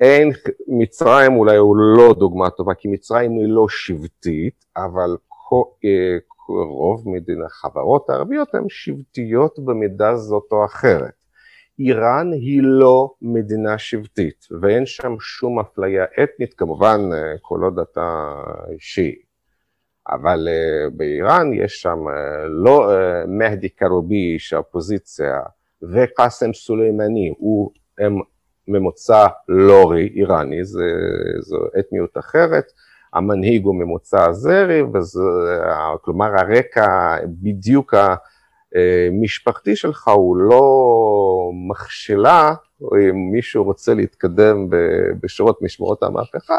[0.00, 0.32] אין,
[0.68, 5.16] מצרים אולי הוא לא דוגמה טובה, כי מצרים היא לא שבטית, אבל
[5.84, 6.16] אה,
[6.68, 11.21] רוב מדינה, חברות הערביות הן שבטיות במידה זאת או אחרת.
[11.78, 18.34] איראן היא לא מדינה שבטית ואין שם שום אפליה אתנית, כמובן אה, כל עוד אתה
[18.72, 19.14] אישי.
[20.08, 22.90] אבל uh, באיראן יש שם uh, לא
[23.26, 25.40] מהדי קרובי, איש האופוזיציה,
[25.82, 28.18] וקאסם סולימני, הוא הם
[28.68, 30.84] ממוצא לורי איראני, זה,
[31.40, 32.64] זו אתניות אחרת,
[33.14, 34.82] המנהיג הוא ממוצא אזרי,
[36.02, 37.94] כלומר הרקע בדיוק
[39.10, 40.60] המשפחתי שלך הוא לא
[41.68, 44.68] מכשלה, או אם מישהו רוצה להתקדם
[45.20, 46.58] בשורות משמרות המהפכה,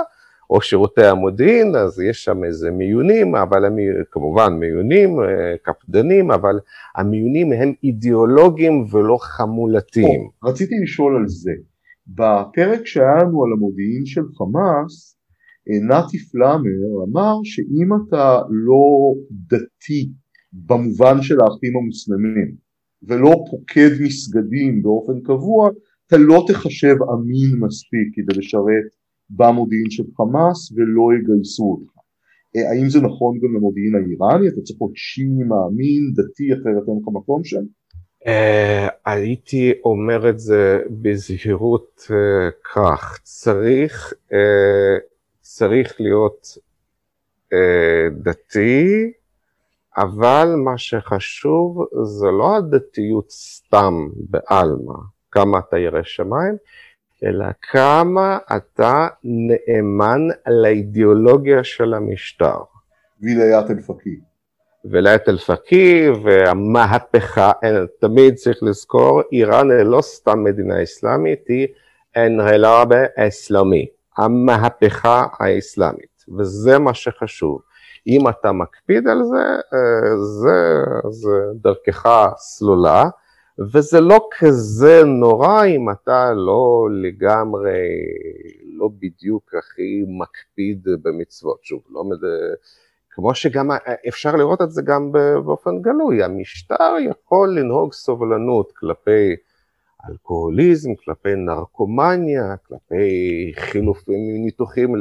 [0.49, 3.75] או שירותי המודיעין, אז יש שם איזה מיונים, אבל הם
[4.11, 6.59] כמובן מיונים, אה, קפדנים, אבל
[6.95, 10.21] המיונים הם אידיאולוגיים ולא חמולתיים.
[10.21, 11.51] או, רציתי לשאול על זה.
[12.07, 15.17] בפרק שהיה לנו על המודיעין של חמאס,
[15.69, 20.09] אה, נתי פלאמר אמר שאם אתה לא דתי
[20.53, 22.62] במובן של האחים המוסלמים
[23.07, 25.69] ולא פוקד מסגדים באופן קבוע,
[26.07, 28.89] אתה לא תחשב אמין מספיק כדי לשרת
[29.29, 31.93] במודיעין של חמאס ולא יגייסו אותך.
[32.55, 34.47] אה, האם זה נכון גם למודיעין האיראני?
[34.47, 37.63] אתה צריך להיות שיעי מאמין, דתי, אחרת אין לך מקום שם?
[38.23, 42.13] Uh, הייתי אומר את זה בזהירות uh,
[42.73, 44.13] כך, צריך,
[45.41, 46.47] צריך להיות
[48.23, 49.11] דתי,
[49.97, 54.93] אבל מה שחשוב זה לא הדתיות סתם בעלמא,
[55.31, 56.55] כמה אתה ירא שמיים,
[57.23, 62.57] אלא כמה אתה נאמן לאידיאולוגיה של המשטר.
[63.21, 64.19] ויליית אל-פקי.
[64.85, 67.51] ויליית אל-פקי והמהפכה,
[67.99, 71.67] תמיד צריך לזכור, איראן היא לא סתם מדינה אסלאמית, היא
[72.17, 77.61] אנרלאבה אסלאמי, המהפכה האסלאמית, וזה מה שחשוב.
[78.07, 83.03] אם אתה מקפיד על זה, אה, זה, זה דרכך סלולה,
[83.73, 87.87] וזה לא כזה נורא אם אתה לא לגמרי,
[88.77, 91.63] לא בדיוק הכי מקפיד במצוות.
[91.63, 92.29] שוב, לא מד...
[93.09, 93.69] כמו שגם
[94.07, 95.11] אפשר לראות את זה גם
[95.45, 99.35] באופן גלוי, המשטר יכול לנהוג סובלנות כלפי
[100.09, 104.95] אלכוהוליזם, כלפי נרקומניה, כלפי חילופים, ניתוחים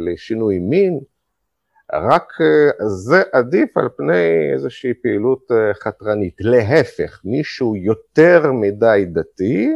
[0.00, 1.00] לשינוי מין,
[1.92, 6.34] רק אה, זה עדיף על פני איזושהי פעילות אה, חתרנית.
[6.40, 9.72] להפך, מישהו יותר מדי דתי,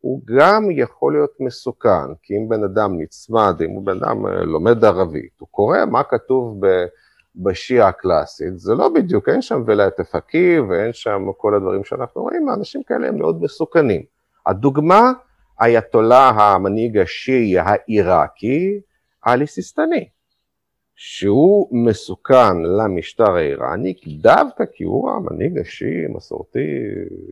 [0.00, 4.44] הוא גם יכול להיות מסוכן, כי אם בן אדם נצמד, אם הוא בן אדם אה,
[4.44, 6.60] לומד ערבית, הוא קורא מה כתוב
[7.36, 12.48] בשיעה הקלאסית, זה לא בדיוק, אין שם ולאית הפקי ואין שם כל הדברים שאנחנו רואים,
[12.48, 14.02] האנשים כאלה הם מאוד מסוכנים.
[14.46, 15.12] הדוגמה,
[15.60, 18.80] אייתולה המנהיג השיעי העיראקי,
[19.22, 20.08] עלי סיסטני,
[20.96, 26.58] שהוא מסוכן למשטר האיראני, דווקא כי הוא המנהיג השיעי, מסורתי,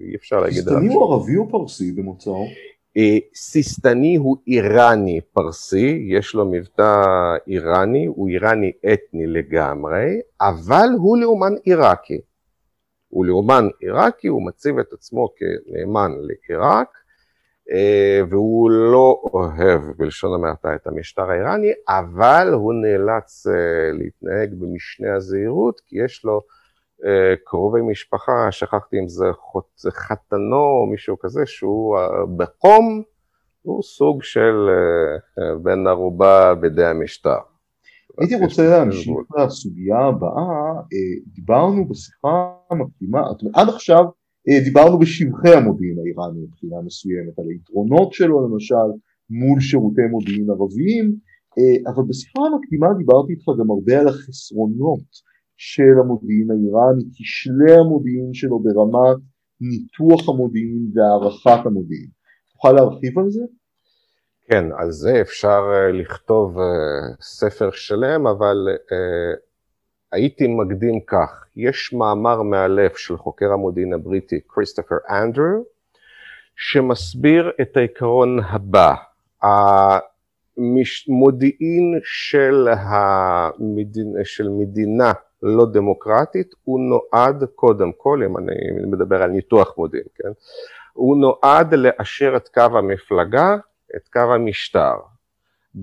[0.00, 0.80] אי אפשר להגיד עליו.
[0.80, 2.46] סיסטני הוא ערבי או פרסי במוצאו?
[2.96, 7.02] אה, סיסטני הוא איראני פרסי, יש לו מבטא
[7.46, 12.20] איראני, הוא איראני אתני לגמרי, אבל הוא לאומן עיראקי.
[13.08, 16.88] הוא לאומן עיראקי, הוא מציב את עצמו כנאמן לעיראק,
[18.30, 25.80] והוא לא אוהב בלשון המעטה את המשטר האיראני, אבל הוא נאלץ אה, להתנהג במשנה הזהירות,
[25.86, 26.40] כי יש לו
[27.04, 29.08] אה, קרובי משפחה, שכחתי אם
[29.76, 31.98] זה חתנו או מישהו כזה, שהוא
[32.36, 33.02] בחום,
[33.62, 34.68] הוא סוג של
[35.62, 37.38] בן ערובה בידי המשטר.
[38.18, 40.82] הייתי רוצה להמשיך לסוגיה הבאה,
[41.26, 42.28] דיברנו בשיחה
[42.70, 43.20] המקדימה,
[43.54, 44.21] עד עכשיו אה,
[44.64, 48.88] דיברנו בשבחי המודיעין האיראני מבחינה מסוימת, על היתרונות שלו למשל
[49.30, 51.16] מול שירותי מודיעין ערביים,
[51.58, 55.08] אה, אבל בשיחה המקדימה דיברתי איתך גם הרבה על החסרונות
[55.56, 59.20] של המודיעין האיראני, כשלי המודיעין שלו ברמת
[59.60, 62.10] ניתוח המודיעין והערכת המודיעין.
[62.52, 63.42] תוכל להרחיב על זה?
[64.50, 66.56] כן, על זה אפשר אה, לכתוב
[67.20, 68.56] ספר שלם, אבל
[70.12, 75.64] הייתי מקדים כך, יש מאמר מאלף של חוקר המודיעין הבריטי כריסטופר אנדרו,
[76.56, 78.94] שמסביר את העיקרון הבא,
[80.58, 84.24] המודיעין של, המדינ...
[84.24, 88.54] של מדינה לא דמוקרטית הוא נועד קודם כל, אם אני
[88.86, 90.28] מדבר על ניתוח מודיעין, כן?
[90.92, 93.56] הוא נועד לאשר את קו המפלגה,
[93.96, 94.94] את קו המשטר.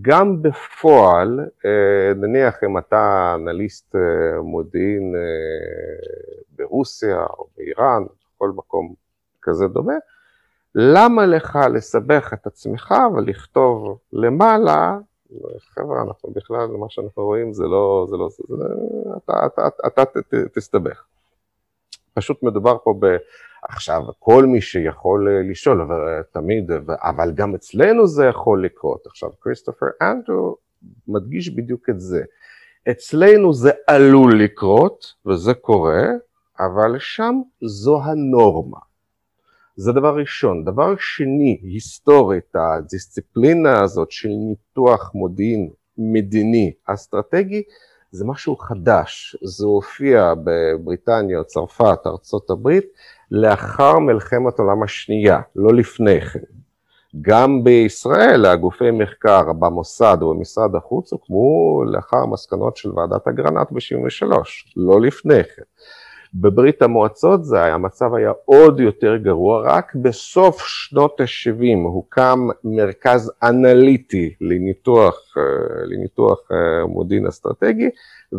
[0.01, 5.21] גם בפועל, אה, נניח אם אתה אנליסט אה, מודיעין אה,
[6.57, 8.03] ברוסיה או באיראן,
[8.35, 8.93] בכל מקום
[9.41, 9.93] כזה דומה,
[10.75, 14.97] למה לך לסבך את עצמך ולכתוב למעלה,
[15.59, 18.65] חבר'ה, אנחנו בכלל, מה שאנחנו רואים זה לא, זה לא, זה,
[19.17, 20.19] אתה, אתה, אתה, אתה
[20.53, 21.03] תסתבך.
[22.13, 22.99] פשוט מדובר פה.
[23.63, 29.07] עכשיו, כל מי שיכול אה, לשאול, אבל אה, תמיד, אבל גם אצלנו זה יכול לקרות.
[29.07, 30.57] עכשיו, כריסטופר אנדרו
[31.07, 32.23] מדגיש בדיוק את זה.
[32.91, 36.03] אצלנו זה עלול לקרות, וזה קורה,
[36.59, 38.79] אבל שם זו הנורמה.
[39.75, 40.65] זה דבר ראשון.
[40.65, 47.63] דבר שני, היסטורית, הדיסציפלינה הזאת של ניתוח מודיעין מדיני אסטרטגי,
[48.11, 52.85] זה משהו חדש, זה הופיע בבריטניה, צרפת, ארצות הברית,
[53.31, 56.39] לאחר מלחמת העולם השנייה, לא לפני כן.
[57.21, 64.35] גם בישראל הגופי מחקר במוסד או במשרד החוץ הוקמו לאחר מסקנות של ועדת אגרנט ב-73,
[64.77, 65.63] לא לפני כן.
[66.33, 73.31] בברית המועצות זה היה, המצב היה עוד יותר גרוע, רק בסוף שנות ה-70 הוקם מרכז
[73.43, 75.43] אנליטי לניתוח, אה,
[75.85, 77.89] לניתוח אה, מודיעין אסטרטגי,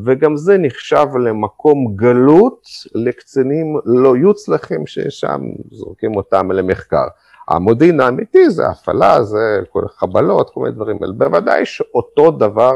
[0.05, 2.63] וגם זה נחשב למקום גלות
[2.95, 7.07] לקצינים לא יוצלחים ששם זורקים אותם למחקר.
[7.49, 11.13] המודיעין האמיתי זה הפעלה, זה כל חבלות, כל מיני דברים האלה.
[11.13, 12.73] בוודאי שאותו דבר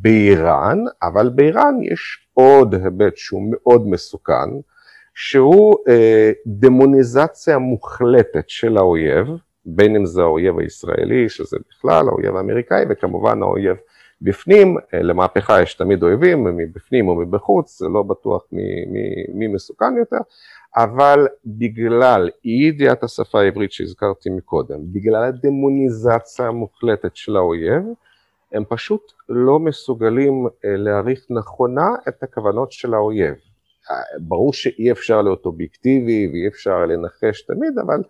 [0.00, 4.50] באיראן, אבל באיראן יש עוד היבט שהוא מאוד מסוכן,
[5.14, 9.26] שהוא אה, דמוניזציה מוחלטת של האויב,
[9.66, 13.76] בין אם זה האויב הישראלי, שזה בכלל האויב האמריקאי, וכמובן האויב
[14.22, 19.96] בפנים, אה, למהפכה יש תמיד אויבים, מבפנים או מבחוץ, לא בטוח מי, מי, מי מסוכן
[19.98, 20.20] יותר,
[20.76, 27.82] אבל בגלל אי ידיעת השפה העברית שהזכרתי מקודם, בגלל הדמוניזציה המוחלטת של האויב,
[28.52, 33.34] הם פשוט לא מסוגלים אה, להעריך נכונה את הכוונות של האויב.
[33.90, 38.02] אה, ברור שאי אפשר להיות אובייקטיבי ואי אפשר לנחש תמיד, אבל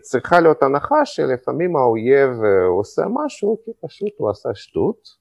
[0.00, 5.20] צריכה להיות הנחה שלפעמים האויב אה, עושה משהו כי פשוט הוא עשה שטות,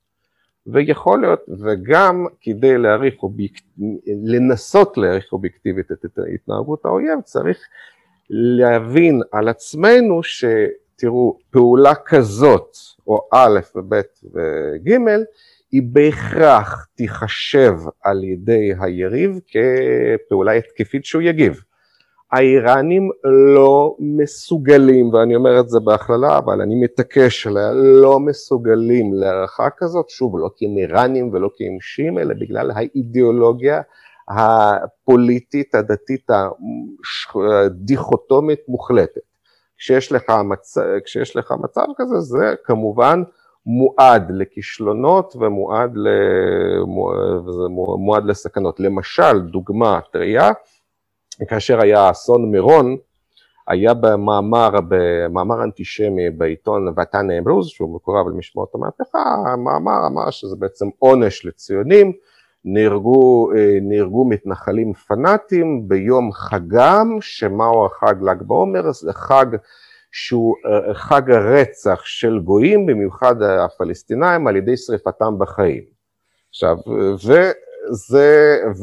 [0.68, 3.62] ויכול להיות, וגם כדי להעריך, אוביק...
[4.26, 6.06] לנסות להעריך אובייקטיבית את
[6.36, 7.58] התנהגות האויב, צריך
[8.30, 10.24] להבין על עצמנו
[11.00, 12.78] שתראו, פעולה כזאת,
[13.08, 13.94] או א' וב'
[14.34, 14.90] וג',
[15.72, 17.74] היא בהכרח תיחשב
[18.04, 21.62] על ידי היריב כפעולה התקפית שהוא יגיב.
[22.32, 23.10] האיראנים
[23.56, 30.10] לא מסוגלים, ואני אומר את זה בהכללה, אבל אני מתעקש עליה, לא מסוגלים להערכה כזאת,
[30.10, 33.82] שוב, לא כי הם איראנים ולא כי הם שיעים, אלא בגלל האידיאולוגיה
[34.30, 36.28] הפוליטית, הדתית,
[37.36, 39.29] הדיכוטומית מוחלטת.
[39.80, 40.78] כשיש לך, מצ...
[41.06, 43.24] כשיש לך מצב כזה, זה כמובן
[43.66, 45.94] מועד לכישלונות ומועד
[48.00, 48.80] מועד לסכנות.
[48.80, 50.52] למשל, דוגמה טריה,
[51.48, 52.98] כאשר היה אסון מירון,
[53.68, 59.20] היה במאמר, במאמר אנטישמי בעיתון ותן אמרוז, שהוא מקורב למשמעות המהפכה,
[59.54, 62.14] המאמר אמר שזה בעצם עונש לציונים,
[62.66, 68.92] נהרגו, אה, נהרגו מתנחלים פנאטים ביום חגם, שמהו החג ל"ג בעומר?
[68.92, 69.46] זה חג
[70.12, 75.84] שהוא אה, חג הרצח של גויים, במיוחד הפלסטינאים, על ידי שריפתם בחיים.
[76.50, 76.76] עכשיו,
[77.16, 77.52] וזה,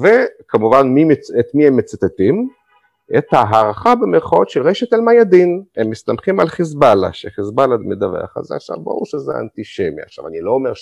[0.03, 2.49] וכמובן מי, את מי הם מצטטים?
[3.19, 8.77] את ההערכה במרכאות של רשת אל-מיאדין, הם מסתמכים על חיזבאללה, שחיזבאללה מדווח על זה, עכשיו
[8.81, 10.75] ברור שזה אנטישמי, עכשיו אני לא אומר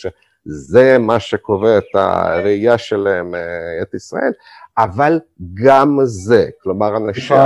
[0.45, 4.32] שזה מה שקובע את הראייה שלהם, אה, את ישראל,
[4.78, 5.20] אבל
[5.55, 7.36] גם זה, כלומר אנשים,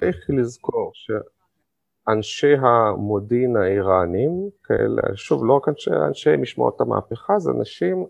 [0.00, 8.06] צריך לזכור שאנשי המודיעין האיראנים, כאלה, שוב לא רק אנשי, אנשי משמעות המהפכה, זה אנשים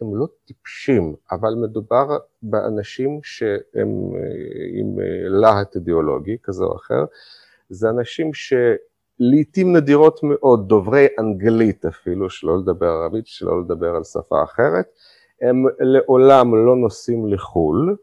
[0.00, 7.04] הם לא טיפשים, אבל מדובר באנשים שהם אה, עם אה, להט אידיאולוגי כזה או אחר,
[7.68, 8.34] זה אנשים
[9.20, 14.86] שלעיתים נדירות מאוד, דוברי אנגלית אפילו, שלא לדבר ערבית, שלא לדבר על שפה אחרת,
[15.42, 17.96] הם לעולם לא נוסעים לחו"ל,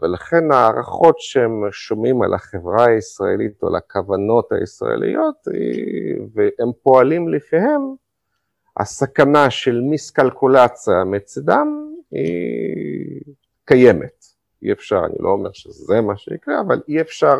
[0.00, 5.48] ולכן הערכות שהם שומעים על החברה הישראלית או על הכוונות הישראליות,
[6.34, 7.80] והם פועלים לפיהם,
[8.76, 13.20] הסכנה של מיסקלקולציה מצדם היא
[13.64, 14.24] קיימת.
[14.62, 17.34] אי אפשר, אני לא אומר שזה מה שיקרה, אבל אי אפשר,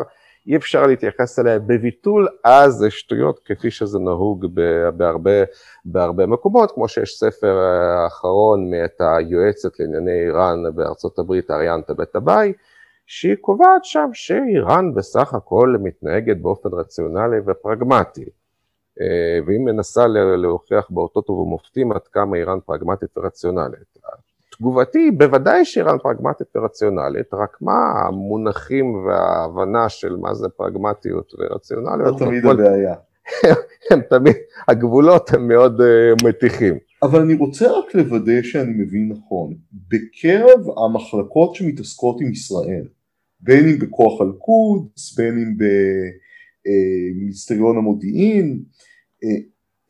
[0.47, 4.45] אי אפשר להתייחס אליה בביטול, אז זה שטויות כפי שזה נהוג
[4.97, 5.43] בהרבה,
[5.85, 12.55] בהרבה מקומות, כמו שיש ספר האחרון מאת היועצת לענייני איראן בארצות הברית, אריאנטה בית הבית,
[13.05, 18.25] שהיא קובעת שם שאיראן בסך הכל מתנהגת באופן רציונלי ופרגמטי.
[19.01, 23.97] אה, והיא מנסה להוכיח באותות ובמופתים עד כמה איראן פרגמטית ורציונלית.
[24.59, 32.21] תגובתי, בוודאי שאיראן פרגמטית ורציונלית, רק מה המונחים וההבנה של מה זה פרגמטיות ורציונליות.
[32.21, 32.95] לא תמיד הבעיה.
[33.91, 34.35] הם תמיד,
[34.67, 36.77] הגבולות הם מאוד אה, מתיחים.
[37.03, 42.87] אבל אני רוצה רק לוודא שאני מבין נכון, בקרב המחלקות שמתעסקות עם ישראל,
[43.39, 45.57] בין אם בכוח אל-קודס, בין אם
[46.65, 48.63] במיניסטריון אה, המודיעין,
[49.23, 49.29] אה,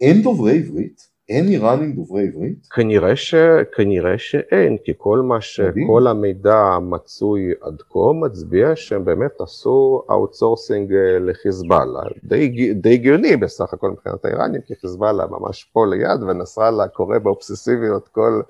[0.02, 1.09] אין דוברי עברית?
[1.30, 2.68] אין איראנים דוברי עברית?
[2.68, 3.36] כנראה, ש...
[3.76, 5.60] כנראה שאין, כי כל מה ש...
[5.88, 12.02] כל המידע המצוי עד כה מצביע שהם באמת עשו outsourcing אה, לחיזבאללה.
[12.24, 18.08] די, די הגיוני בסך הכל מבחינת האיראנים, כי חיזבאללה ממש פה ליד ונסראללה קורא באובססיביות
[18.08, 18.42] כל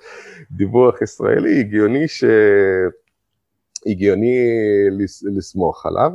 [0.52, 2.24] דיווח ישראלי, הגיוני ש...
[3.86, 4.48] הגיוני
[5.38, 6.12] לסמוך עליו,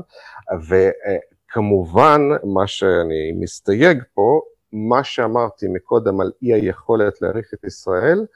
[0.69, 4.41] וכמובן מה שאני מסתייג פה
[4.77, 8.27] מה שאמרתי מקודם על אי היכולת להעריך את ישראל,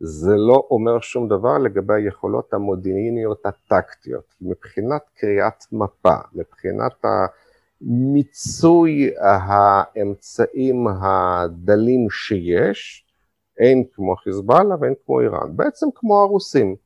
[0.00, 4.34] זה לא אומר שום דבר לגבי היכולות המודיעיניות הטקטיות.
[4.40, 7.04] מבחינת קריאת מפה, מבחינת
[7.80, 13.06] מיצוי האמצעים הדלים שיש,
[13.58, 16.76] אין כמו חיזבאללה ואין כמו איראן, בעצם כמו הרוסים.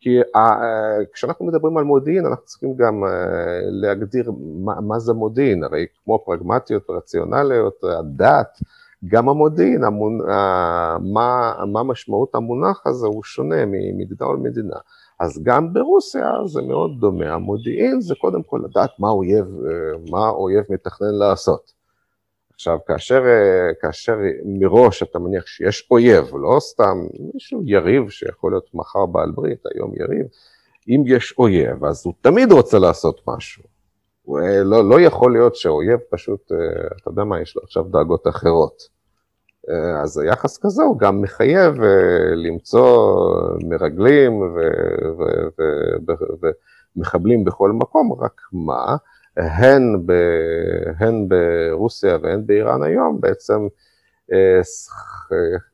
[0.00, 4.32] כי אה, כשאנחנו מדברים על מודיעין אנחנו צריכים גם אה, להגדיר
[4.64, 8.58] מה, מה זה מודיעין, הרי כמו פרגמטיות ורציונליות, הדת,
[9.08, 10.18] גם המודיעין, המונ...
[11.12, 14.76] מה, מה משמעות המונח הזה הוא שונה ממדינה למדינה.
[15.20, 20.26] אז גם ברוסיה זה מאוד דומה, המודיעין זה קודם כל לדעת מה האויב, אה, מה
[20.26, 21.79] האויב מתכנן לעשות.
[22.60, 28.74] עכשיו, כאשר, אה, כאשר מראש אתה מניח שיש אויב, לא סתם מישהו יריב שיכול להיות
[28.74, 30.26] מחר בעל ברית, היום יריב,
[30.88, 33.62] אם יש אויב, אז הוא תמיד רוצה לעשות משהו.
[34.22, 36.56] הוא אה, לא, לא יכול להיות שאויב פשוט, אה,
[37.00, 39.00] אתה יודע מה, יש לו עכשיו דאגות אחרות.
[40.02, 41.74] אז היחס כזה הוא גם מחייב
[42.36, 43.16] למצוא
[43.68, 44.32] מרגלים
[46.96, 48.96] ומחבלים בכל מקום, רק מה?
[49.40, 50.12] הן, ב,
[50.98, 53.68] הן ברוסיה והן באיראן היום, בעצם
[54.32, 54.60] אה,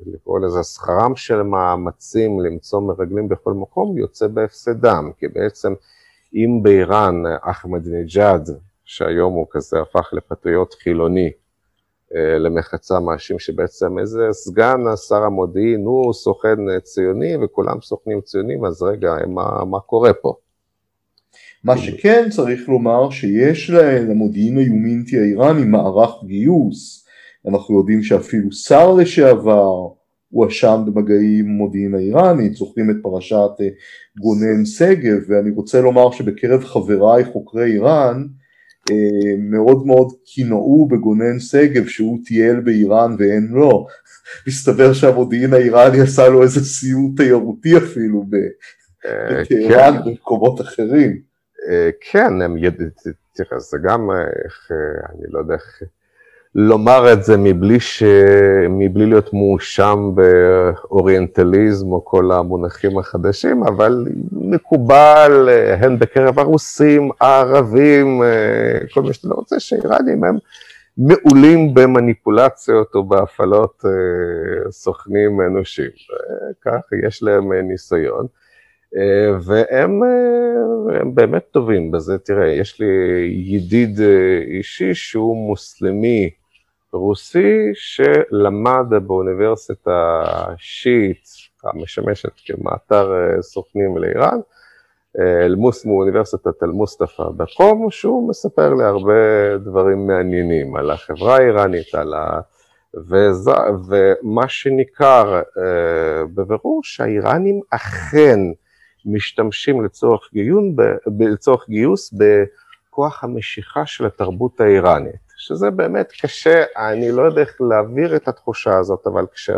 [0.06, 5.74] לקרוא לזה שכרם של מאמצים למצוא מרגלים בכל מקום יוצא בהפסדם, כי בעצם
[6.34, 8.50] אם באיראן אחמדינג'אד,
[8.84, 11.32] שהיום הוא כזה הפך לפטריוט חילוני,
[12.14, 18.82] אה, למחצה מאשים שבעצם איזה סגן שר המודיעין הוא סוכן ציוני וכולם סוכנים ציונים, אז
[18.82, 20.36] רגע, מה, מה קורה פה?
[21.66, 23.70] מה שכן צריך לומר שיש
[24.08, 27.06] למודיעין היומינטי האיראני מערך גיוס,
[27.48, 29.88] אנחנו יודעים שאפילו שר לשעבר
[30.28, 33.68] הואשם במגעים עם המודיעין האיראני, זוכרים את פרשת אה,
[34.20, 38.26] גונן שגב, ואני רוצה לומר שבקרב חבריי חוקרי איראן
[39.38, 43.86] מאוד מאוד קינאו בגונן שגב שהוא טייל באיראן ואין לו.
[44.48, 49.44] מסתבר שהמודיעין האיראני עשה לו איזה סיור תיירותי אפילו בטהרן
[49.94, 50.00] כן.
[50.00, 51.26] ובמקומות אחרים.
[52.00, 52.86] כן, הם ידעו,
[53.32, 54.10] תראה, זה גם,
[54.44, 54.70] איך,
[55.14, 55.82] אני לא יודע איך
[56.54, 58.02] לומר את זה מבלי, ש...
[58.68, 65.48] מבלי להיות מואשם באוריינטליזם או כל המונחים החדשים, אבל מקובל
[65.80, 68.22] הן בקרב הרוסים, הערבים,
[68.94, 70.36] כל מי שאתה לא רוצה, שאיראנים הם
[70.98, 73.84] מעולים במניפולציות או בהפעלות
[74.70, 75.90] סוכנים אנושיים.
[76.64, 78.26] כך יש להם ניסיון.
[79.43, 80.01] והם
[81.14, 82.18] באמת טובים בזה.
[82.18, 82.87] תראה, יש לי
[83.30, 84.01] ידיד
[84.47, 86.30] אישי שהוא מוסלמי
[86.93, 90.24] רוסי שלמד באוניברסיטה
[90.59, 91.24] שיעית
[91.64, 94.39] המשמשת כמאתר אה, סוכנים לאיראן,
[95.18, 99.12] אל-מוס מאוניברסיטת אל-מוסטפא בקום, שהוא מספר לי הרבה
[99.59, 102.41] דברים מעניינים על החברה האיראנית, על ה...
[102.97, 103.53] וזה,
[103.89, 105.61] ומה שניכר uh,
[106.34, 108.41] בבירור שהאיראנים אכן
[109.07, 110.82] משתמשים לצורך, גיון, ב,
[111.20, 115.26] לצורך גיוס בכוח המשיכה של התרבות האיראנית.
[115.36, 119.50] שזה באמת קשה, אני לא יודע איך להעביר את התחושה הזאת, אבל כש,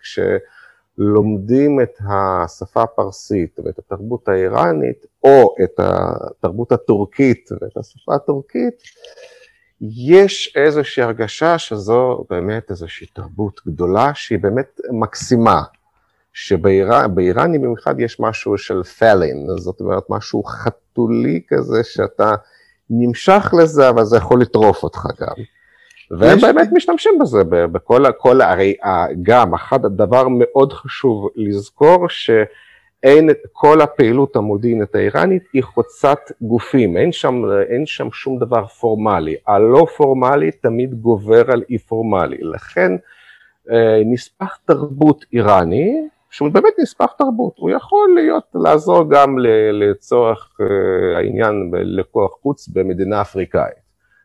[0.00, 8.82] כשלומדים את השפה הפרסית ואת התרבות האיראנית, או את התרבות הטורקית ואת השפה הטורקית,
[9.80, 15.62] יש איזושהי הרגשה שזו באמת איזושהי תרבות גדולה שהיא באמת מקסימה,
[16.34, 22.34] שבאיראנים במיוחד יש משהו של פלין, זאת אומרת משהו חתולי כזה שאתה
[22.90, 25.44] נמשך לזה, אבל זה יכול לטרוף אותך גם.
[26.10, 28.74] והם באמת משתמשים בזה, בכל, כל, הרי
[29.22, 37.12] גם, אחד הדבר מאוד חשוב לזכור, שאין, כל הפעילות המודיעינית האיראנית היא חוצת גופים, אין
[37.12, 42.92] שם, אין שם שום דבר פורמלי, הלא פורמלי תמיד גובר על אי פורמלי, לכן
[43.70, 49.38] אה, נספח תרבות איראני, שהוא באמת נספח תרבות, הוא יכול להיות, לעזור גם
[49.72, 53.84] לצורך אה, העניין לקוח חוץ במדינה אפריקאית,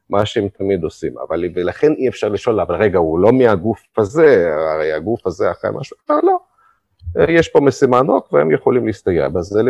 [0.10, 4.54] מה שהם תמיד עושים, אבל ולכן אי אפשר לשאול, אבל רגע, הוא לא מהגוף הזה,
[4.74, 5.98] הרי הגוף הזה אחרי משהו.
[6.06, 6.38] אחר, לא.
[7.18, 9.62] אה, יש פה משימה נוק והם יכולים להסתייע בזה,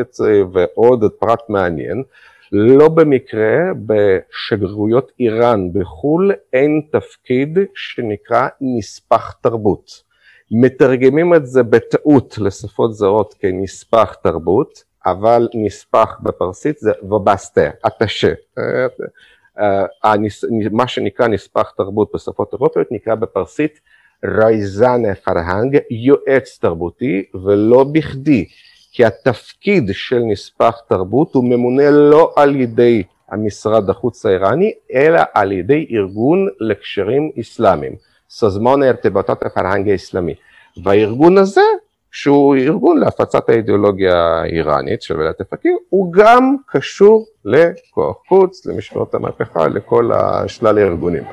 [0.54, 2.04] ועוד פרט מעניין,
[2.52, 10.09] לא במקרה בשגרירויות איראן בחו"ל אין תפקיד שנקרא נספח תרבות.
[10.52, 18.34] מתרגמים את זה בטעות לשפות זרות כנספח תרבות, אבל נספח בפרסית זה ובסטה, אטשה.
[18.58, 20.16] אה, אה,
[20.72, 23.80] מה שנקרא נספח תרבות בשפות אירופיות נקרא בפרסית
[24.26, 28.46] רייזנה פרהנג, יועץ תרבותי, ולא בכדי,
[28.92, 35.52] כי התפקיד של נספח תרבות הוא ממונה לא על ידי המשרד החוץ האיראני, אלא על
[35.52, 38.09] ידי ארגון לקשרים אסלאמיים.
[38.30, 40.36] סזמון ארתבטות הפרהנג האסלאמי.
[40.84, 41.62] והארגון הזה,
[42.12, 49.68] שהוא ארגון להפצת האידיאולוגיה האיראנית של ולדת הפקיר, הוא גם קשור לכוח חוץ, למשמעות המהפכה,
[49.68, 51.24] לכל השלל הארגונים.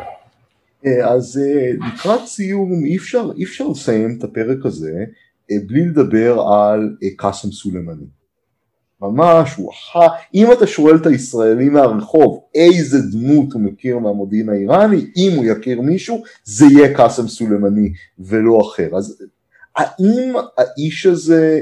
[0.87, 5.05] אה, אז אה, לקראת סיום אי אפשר, אי אפשר לסיים את הפרק הזה
[5.51, 8.07] אה, בלי לדבר על קאסם סולימני.
[9.01, 15.07] ממש, הוא אחר, אם אתה שואל את הישראלי מהרחוב איזה דמות הוא מכיר מהמודיעין האיראני,
[15.17, 18.97] אם הוא יכיר מישהו, זה יהיה קאסם סולימני ולא אחר.
[18.97, 19.23] אז
[19.77, 21.61] האם האיש הזה,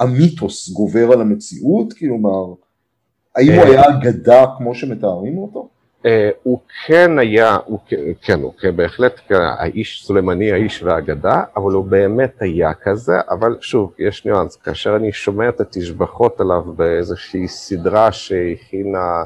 [0.00, 1.92] המיתוס גובר על המציאות?
[1.92, 2.54] כלומר,
[3.36, 5.68] האם הוא היה אגדה כמו שמתארים אותו?
[6.04, 7.78] אה, הוא כן היה, הוא,
[8.22, 14.24] כן, הוא בהחלט האיש סולימני, האיש והאגדה, אבל הוא באמת היה כזה, אבל שוב, יש
[14.24, 19.24] ניואנס, כאשר אני שומע את התשבחות עליו באיזושהי סדרה שהכינה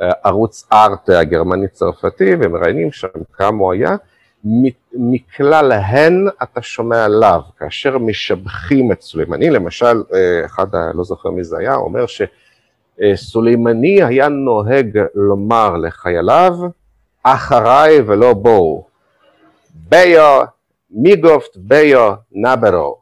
[0.00, 3.96] אה, ערוץ ארט הגרמני-צרפתי, ומראיינים שם כמה הוא היה,
[4.92, 11.44] מכלל הן אתה שומע עליו, כאשר משבחים את סולימני, למשל, אה, אחד, לא זוכר מי
[11.44, 12.22] זה היה, אומר ש...
[13.14, 16.52] סולימני היה נוהג לומר לחייליו,
[17.22, 18.86] אחריי ולא בואו.
[19.74, 20.44] ביו,
[20.90, 23.00] מיגופט ביו נברו.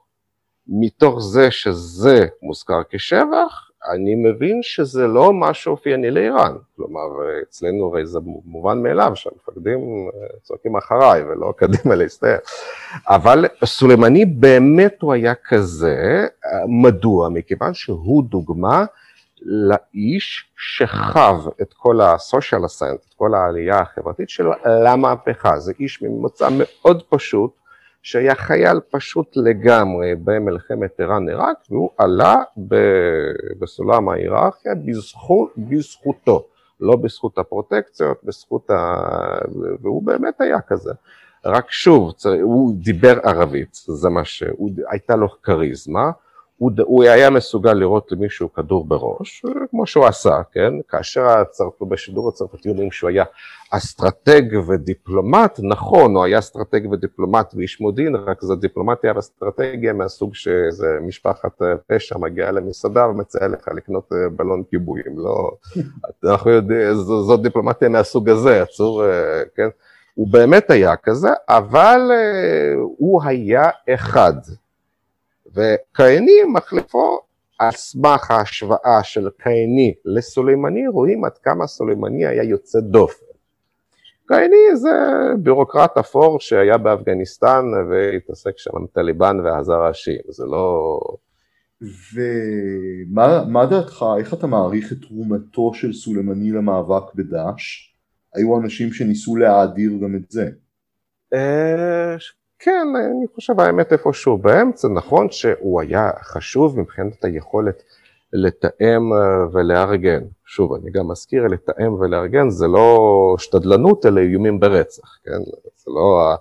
[0.69, 6.53] מתוך זה שזה מוזכר כשבח, אני מבין שזה לא משהו אופייני לאיראן.
[6.77, 7.01] כלומר,
[7.43, 10.11] אצלנו הרי זה מובן מאליו שהמפקדים
[10.43, 12.39] צועקים אחריי ולא קדימה להסתער.
[13.09, 16.27] אבל סולימני באמת הוא היה כזה,
[16.69, 17.29] מדוע?
[17.29, 18.85] מכיוון שהוא דוגמה
[19.43, 24.53] לאיש שחב את כל ה-social ascent, את כל העלייה החברתית שלו
[24.85, 25.59] למהפכה.
[25.59, 27.51] זה איש ממוצא מאוד פשוט,
[28.03, 32.37] שהיה חייל פשוט לגמרי במלחמת איראן-עיראק, והוא עלה
[33.59, 36.47] בסולם ההיררכיה בזכות, בזכותו.
[36.81, 38.95] לא בזכות הפרוטקציות, בזכות ה...
[39.83, 40.93] והוא באמת היה כזה.
[41.45, 42.13] רק שוב,
[42.43, 44.43] הוא דיבר ערבית, זה מה ש...
[44.91, 46.11] הייתה לו כריזמה,
[46.59, 50.73] הוא, הוא היה מסוגל לירות למישהו כדור בראש, כמו שהוא עשה, כן?
[50.89, 51.83] כאשר הצרפ...
[51.83, 53.25] בשידור הצרפתי אומרים שהוא היה
[53.71, 60.99] אסטרטג ודיפלומט, נכון, הוא היה אסטרטג ודיפלומט ואיש מודיעין, רק זו דיפלומטיה ואסטרטגיה מהסוג שזה
[61.03, 65.51] משפחת פשע מגיעה למסעדה ומציעה לך לקנות אה, בלון כיבוי, לא,
[66.25, 69.69] אנחנו יודעים, זו, זו דיפלומטיה מהסוג הזה, אסור, אה, כן?
[70.15, 74.35] הוא באמת היה כזה, אבל אה, הוא היה אחד.
[75.59, 77.19] וקייני מחליפו
[77.59, 83.27] על סמך ההשוואה של קייני לסולימני, רואים עד כמה סולימני היה יוצא דופן.
[84.29, 84.91] קייני זה
[85.39, 90.99] בירוקרט אפור שהיה באפגניסטן והתעסק שם עם טליבן והזר השיעים, זה לא...
[92.15, 97.95] ומה דעתך, איך אתה מעריך את תרומתו של סולימני למאבק בדאעש?
[98.35, 100.51] היו אנשים שניסו להאדיר גם את זה.
[102.59, 107.83] כן, אני חושב האמת איפשהו באמצע, נכון שהוא היה חשוב מבחינת היכולת
[108.33, 110.23] לתאם אה, ולארגן.
[110.45, 115.39] שוב, אני גם מזכיר, לתאם ולארגן זה לא שתדלנות, אלא איומים ברצח, כן?
[115.77, 116.35] זה לא...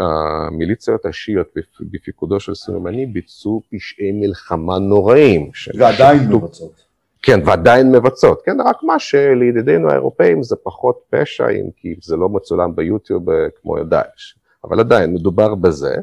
[0.00, 5.50] המיליציות השיעיות בפיקודו של סולימני ביצעו פשעי מלחמה נוראים.
[5.78, 6.84] ועדיין מבצעות.
[7.22, 12.28] כן, ועדיין מבצעות, כן, רק מה שלידידינו האירופאים זה פחות פשע, אם כי זה לא
[12.28, 14.34] מצולם ביוטיוב אה, כמו דאעש.
[14.64, 15.94] אבל עדיין מדובר בזה,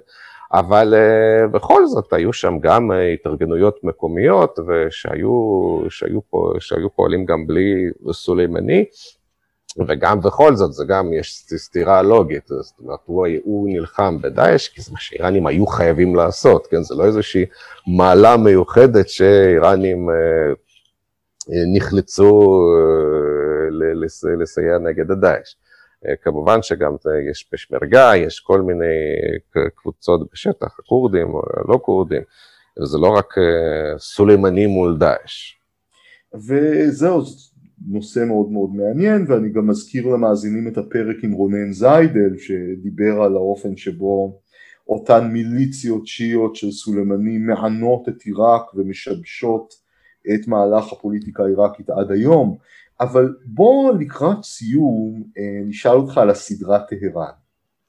[0.54, 5.30] אבל uh, בכל זאת היו שם גם uh, התארגנויות מקומיות ושהיו
[5.90, 8.86] שהיו פה, שהיו פועלים גם בלי סולימני,
[9.88, 14.82] וגם בכל זאת זה גם יש סתירה לוגית, זאת אומרת הוא, הוא נלחם בדאעש כי
[14.82, 17.46] זה מה שאיראנים היו חייבים לעשות, כן, זה לא איזושהי
[17.98, 20.14] מעלה מיוחדת שאיראנים uh,
[21.76, 22.42] נחלצו
[23.72, 25.56] uh, לסייע נגד הדאעש.
[26.08, 26.96] אה, כמובן שגם
[27.32, 28.86] יש פשמרגה, יש כל מיני
[29.76, 32.22] קבוצות בשטח, כורדים או לא כורדים,
[32.80, 35.56] זה לא רק אה, סולימני מול דאעש.
[36.34, 37.52] וזהו, זה
[37.88, 43.36] נושא מאוד מאוד מעניין, ואני גם מזכיר למאזינים את הפרק עם רונן זיידל, שדיבר על
[43.36, 44.42] האופן שבו
[44.88, 49.74] אותן מיליציות שיעיות של סולימני מענות את עיראק ומשבשות
[50.34, 52.58] את מהלך הפוליטיקה העיראקית עד היום.
[53.02, 57.32] אבל בוא לקראת סיום אה, נשאל אותך על הסדרה טהרן,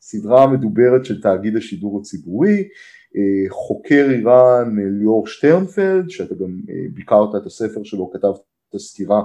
[0.01, 2.69] סדרה מדוברת של תאגיד השידור הציבורי,
[3.17, 6.61] אה, חוקר איראן אה, ליאור שטרנפלד, שאתה גם
[6.95, 8.41] ביקרת את הספר שלו, כתבת
[8.77, 9.23] סקירה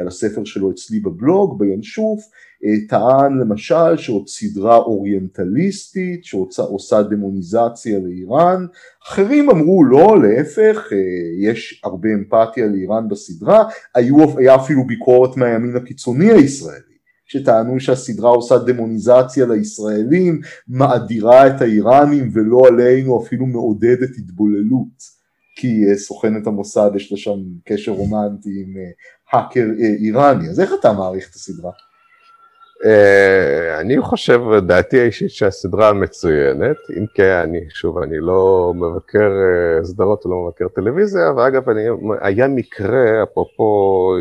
[0.00, 2.20] על הספר שלו אצלי בבלוג, בינשוף,
[2.88, 8.66] טען למשל שעוד סדרה אוריינטליסטית שעושה דמוניזציה לאיראן,
[9.06, 10.88] אחרים אמרו לא, להפך,
[11.40, 13.64] יש הרבה אמפתיה לאיראן בסדרה,
[13.94, 16.88] היו, היה אפילו ביקורת מהימין הקיצוני הישראלי.
[17.26, 25.18] שטענו שהסדרה עושה דמוניזציה לישראלים, מאדירה את האיראנים ולא עלינו אפילו מעודדת התבוללות.
[25.60, 28.74] כי סוכנת המוסד יש לה שם קשר רומנטי עם
[29.32, 31.70] האקר איראני, אז איך אתה מעריך את הסדרה?
[32.84, 39.84] Uh, אני חושב, דעתי האישית שהסדרה מצוינת, אם כן, אני, שוב, אני לא מבקר uh,
[39.84, 41.80] סדרות ולא מבקר טלוויזיה, ואגב, אני,
[42.20, 44.14] היה מקרה, אפרופו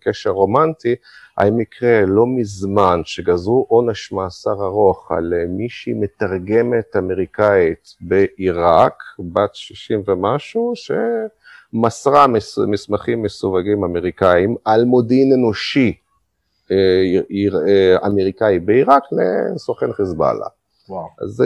[0.00, 0.94] קשר רומנטי,
[1.36, 10.02] היה מקרה לא מזמן שגזרו עונש מאסר ארוך על מישהי מתרגמת אמריקאית בעיראק, בת 60
[10.06, 10.72] ומשהו,
[11.74, 15.94] שמסרה מס, מסמכים מסווגים אמריקאים על מודיעין אנושי.
[16.70, 16.76] אה,
[17.68, 20.46] אה, אמריקאי בעיראק לסוכן חיזבאללה.
[20.88, 21.06] וואו.
[21.20, 21.44] אז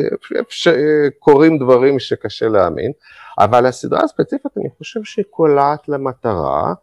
[0.67, 2.93] אה, קורים דברים שקשה להאמין,
[3.39, 6.75] אבל הסדרה הספציפית אני חושב שהיא קולעת למטרה.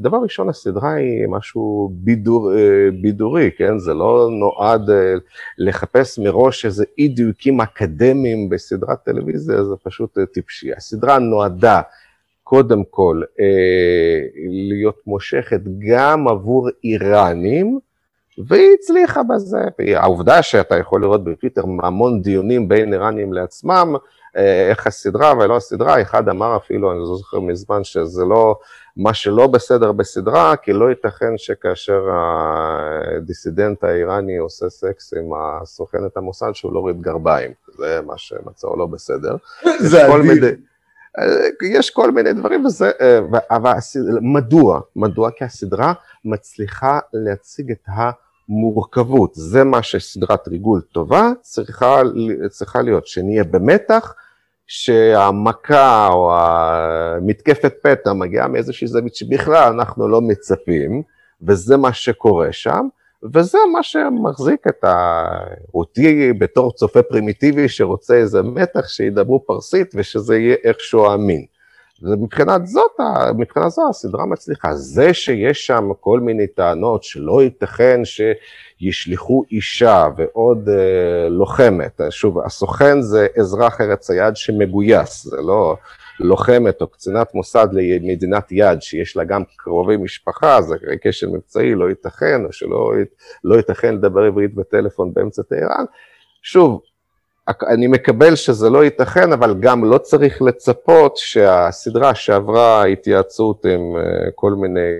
[0.00, 2.52] דבר ראשון הסדרה היא משהו בידור,
[3.02, 3.78] בידורי, כן?
[3.78, 4.90] זה לא נועד
[5.58, 10.72] לחפש מראש איזה אי דיוקים אקדמיים בסדרת טלוויזיה, זה פשוט טיפשי.
[10.72, 11.80] הסדרה נועדה
[12.44, 17.78] קודם כל אה, להיות מושכת גם עבור איראנים,
[18.38, 19.60] והיא הצליחה בזה.
[19.96, 23.94] העובדה שאתה יכול לראות בטוויטר המון דיונים בין איראנים לעצמם,
[24.36, 28.58] אה, איך הסדרה ולא הסדרה, אחד אמר אפילו, אני לא זוכר מזמן, שזה לא,
[28.96, 32.08] מה שלא בסדר בסדרה, כי לא ייתכן שכאשר
[33.16, 38.86] הדיסידנט האיראני עושה סקס עם הסוכנת המוסד, שהוא לא רואה גרביים, זה מה שמצאו לא
[38.86, 39.36] בסדר.
[39.78, 40.73] זה עדיף.
[41.62, 43.18] יש כל מיני דברים, וזה, אה,
[43.50, 43.72] אבל
[44.22, 44.80] מדוע?
[44.96, 45.30] מדוע?
[45.30, 45.92] כי הסדרה
[46.24, 47.88] מצליחה להציג את
[48.48, 52.02] המורכבות, זה מה שסדרת ריגול טובה צריכה,
[52.48, 54.14] צריכה להיות, שנהיה במתח,
[54.66, 61.02] שהמכה או המתקפת פתע מגיעה מאיזושהי זווית שבכלל אנחנו לא מצפים,
[61.42, 62.88] וזה מה שקורה שם,
[63.34, 65.24] וזה מה שמחזיק את ה...
[65.74, 71.44] אותי בתור צופה פרימיטיבי שרוצה איזה מתח שידברו פרסית ושזה יהיה איכשהו אמין.
[72.02, 73.00] ומבחינת זאת,
[73.38, 74.74] מבחינת זו הסדרה מצליחה.
[74.74, 83.02] זה שיש שם כל מיני טענות שלא ייתכן שישלחו אישה ועוד אה, לוחמת, שוב, הסוכן
[83.02, 85.76] זה אזרח ארץ היד שמגויס, זה לא
[86.20, 91.88] לוחמת או קצינת מוסד למדינת יד שיש לה גם קרובי משפחה, זה כשל מבצעי, לא
[91.88, 92.92] ייתכן, או שלא
[93.44, 95.84] לא ייתכן לדבר עברית בטלפון באמצע טהרן.
[96.42, 96.80] שוב,
[97.48, 104.30] אני מקבל שזה לא ייתכן, אבל גם לא צריך לצפות שהסדרה שעברה התייעצות עם אה,
[104.34, 104.90] כל מיני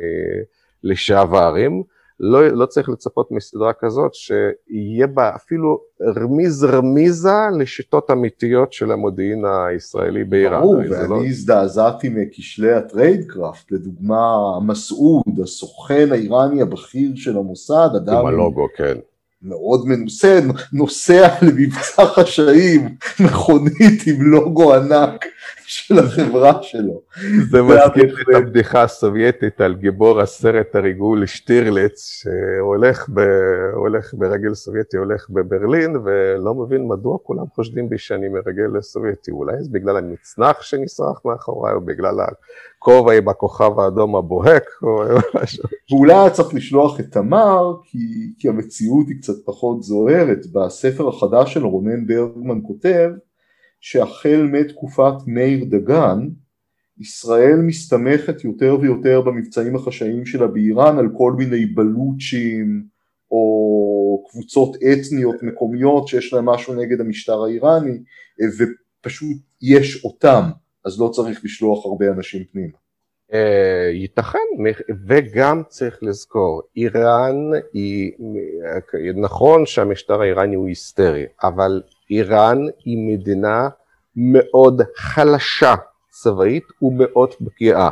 [0.83, 1.83] לשעברים,
[2.21, 5.81] לא, לא צריך לצפות מסדרה כזאת שיהיה בה אפילו
[6.17, 10.61] רמיז רמיזה לשיטות אמיתיות של המודיעין הישראלי באיראן.
[10.61, 11.25] ברור, ואני לא...
[11.25, 14.37] הזדעזעתי מכשלי ה tradecraft, לדוגמה
[14.67, 18.17] מסעוד, הסוכן האיראני הבכיר של המוסד, אדם...
[18.17, 18.95] עם הלוגו, כן.
[19.45, 20.41] מאוד מנוסה,
[20.73, 22.89] נוסע למבצע חשאי עם
[23.21, 25.25] מכונית עם לוגו ענק
[25.67, 27.01] של החברה שלו.
[27.51, 33.21] זה מזכיר את הבדיחה הסובייטית על גיבור הסרט הריגול שטירליץ, שהולך ב,
[33.75, 39.31] הולך ברגל סובייטי, הולך בברלין, ולא מבין מדוע כולם חושדים בי שאני מרגל סובייטי.
[39.31, 42.21] אולי זה בגלל המצנח שנשרך מאחוריי, או בגלל
[42.85, 45.03] הכובע עם הכוכב האדום הבוהק, או
[45.35, 45.65] משהו.
[45.91, 47.99] ואולי היה צריך לשלוח את תמר, כי,
[48.39, 50.47] כי המציאות היא קצת פחות זוהרת.
[50.53, 53.11] בספר החדש של רונן ברגמן כותב,
[53.81, 56.29] שהחל מתקופת מאיר דגן,
[57.01, 62.85] ישראל מסתמכת יותר ויותר במבצעים החשאיים שלה באיראן על כל מיני בלוצ'ים
[63.31, 67.99] או קבוצות אתניות מקומיות שיש להם משהו נגד המשטר האיראני
[68.59, 70.51] ופשוט יש אותם
[70.85, 72.79] אז לא צריך לשלוח הרבה אנשים פנימה.
[73.33, 74.39] אה, ייתכן,
[75.07, 77.37] וגם צריך לזכור, איראן
[77.73, 78.13] היא,
[79.15, 83.69] נכון שהמשטר האיראני הוא היסטרי, אבל איראן היא מדינה
[84.17, 85.75] מאוד חלשה
[86.11, 87.91] צבאית ומאוד פגיעה.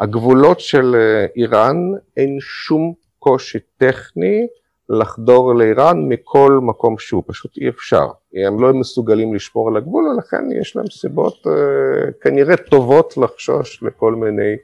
[0.00, 1.76] הגבולות של אה, איראן
[2.16, 4.46] אין שום קושי טכני
[4.90, 8.06] לחדור לאיראן מכל מקום שהוא, פשוט אי אפשר.
[8.46, 14.14] הם לא מסוגלים לשמור על הגבול ולכן יש להם סיבות uh, כנראה טובות לחשוש לכל
[14.14, 14.56] מיני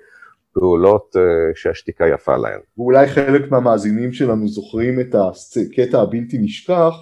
[0.53, 1.21] פעולות uh,
[1.55, 2.61] שהשתיקה יפה להן.
[2.79, 6.95] ואולי חלק מהמאזינים שלנו זוכרים את הקטע הבלתי נשכח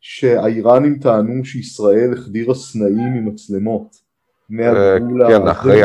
[0.00, 3.96] שהאיראנים טענו שישראל החדירה סנאים עם מצלמות
[4.50, 5.82] מהגבול כן, אחרי,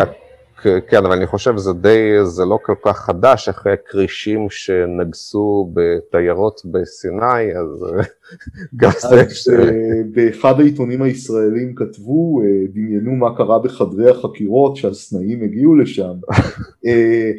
[0.61, 6.61] כן, אבל אני חושב שזה די, זה לא כל כך חדש, אחרי הכרישים שנגסו בתיירות
[6.65, 7.85] בסיני, אז
[8.79, 9.29] גם זה...
[9.29, 9.49] ש...
[9.49, 16.13] אה, באחד העיתונים הישראלים כתבו, אה, דמיינו מה קרה בחדרי החקירות שהסנאים הגיעו לשם.
[16.85, 17.31] אה,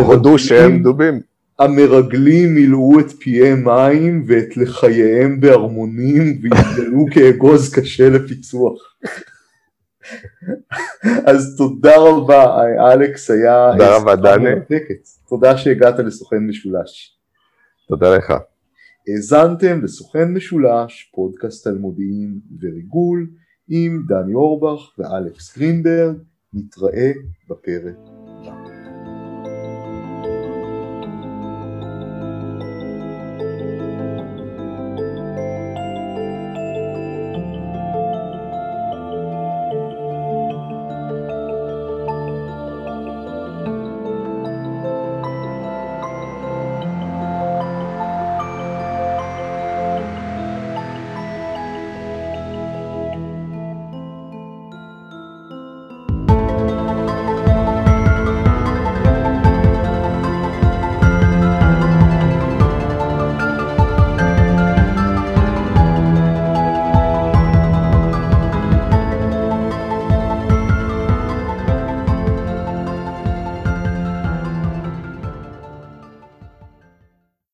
[0.00, 1.20] הודו שהם דובים.
[1.58, 8.78] המרגלים מילאו את פיהם מים ואת לחייהם בארמונים והתגלו כאגוז קשה לפיצוח.
[11.26, 13.70] אז תודה רבה אלכס, היה...
[13.72, 14.50] תודה רבה דני.
[15.28, 17.18] תודה שהגעת לסוכן משולש.
[17.88, 18.32] תודה לך.
[19.08, 23.30] האזנתם לסוכן משולש, פודקאסט על מודיעין וריגול
[23.68, 26.16] עם דני אורבך ואלכס גרינברג,
[26.52, 27.12] נתראה
[27.50, 28.17] בפרק.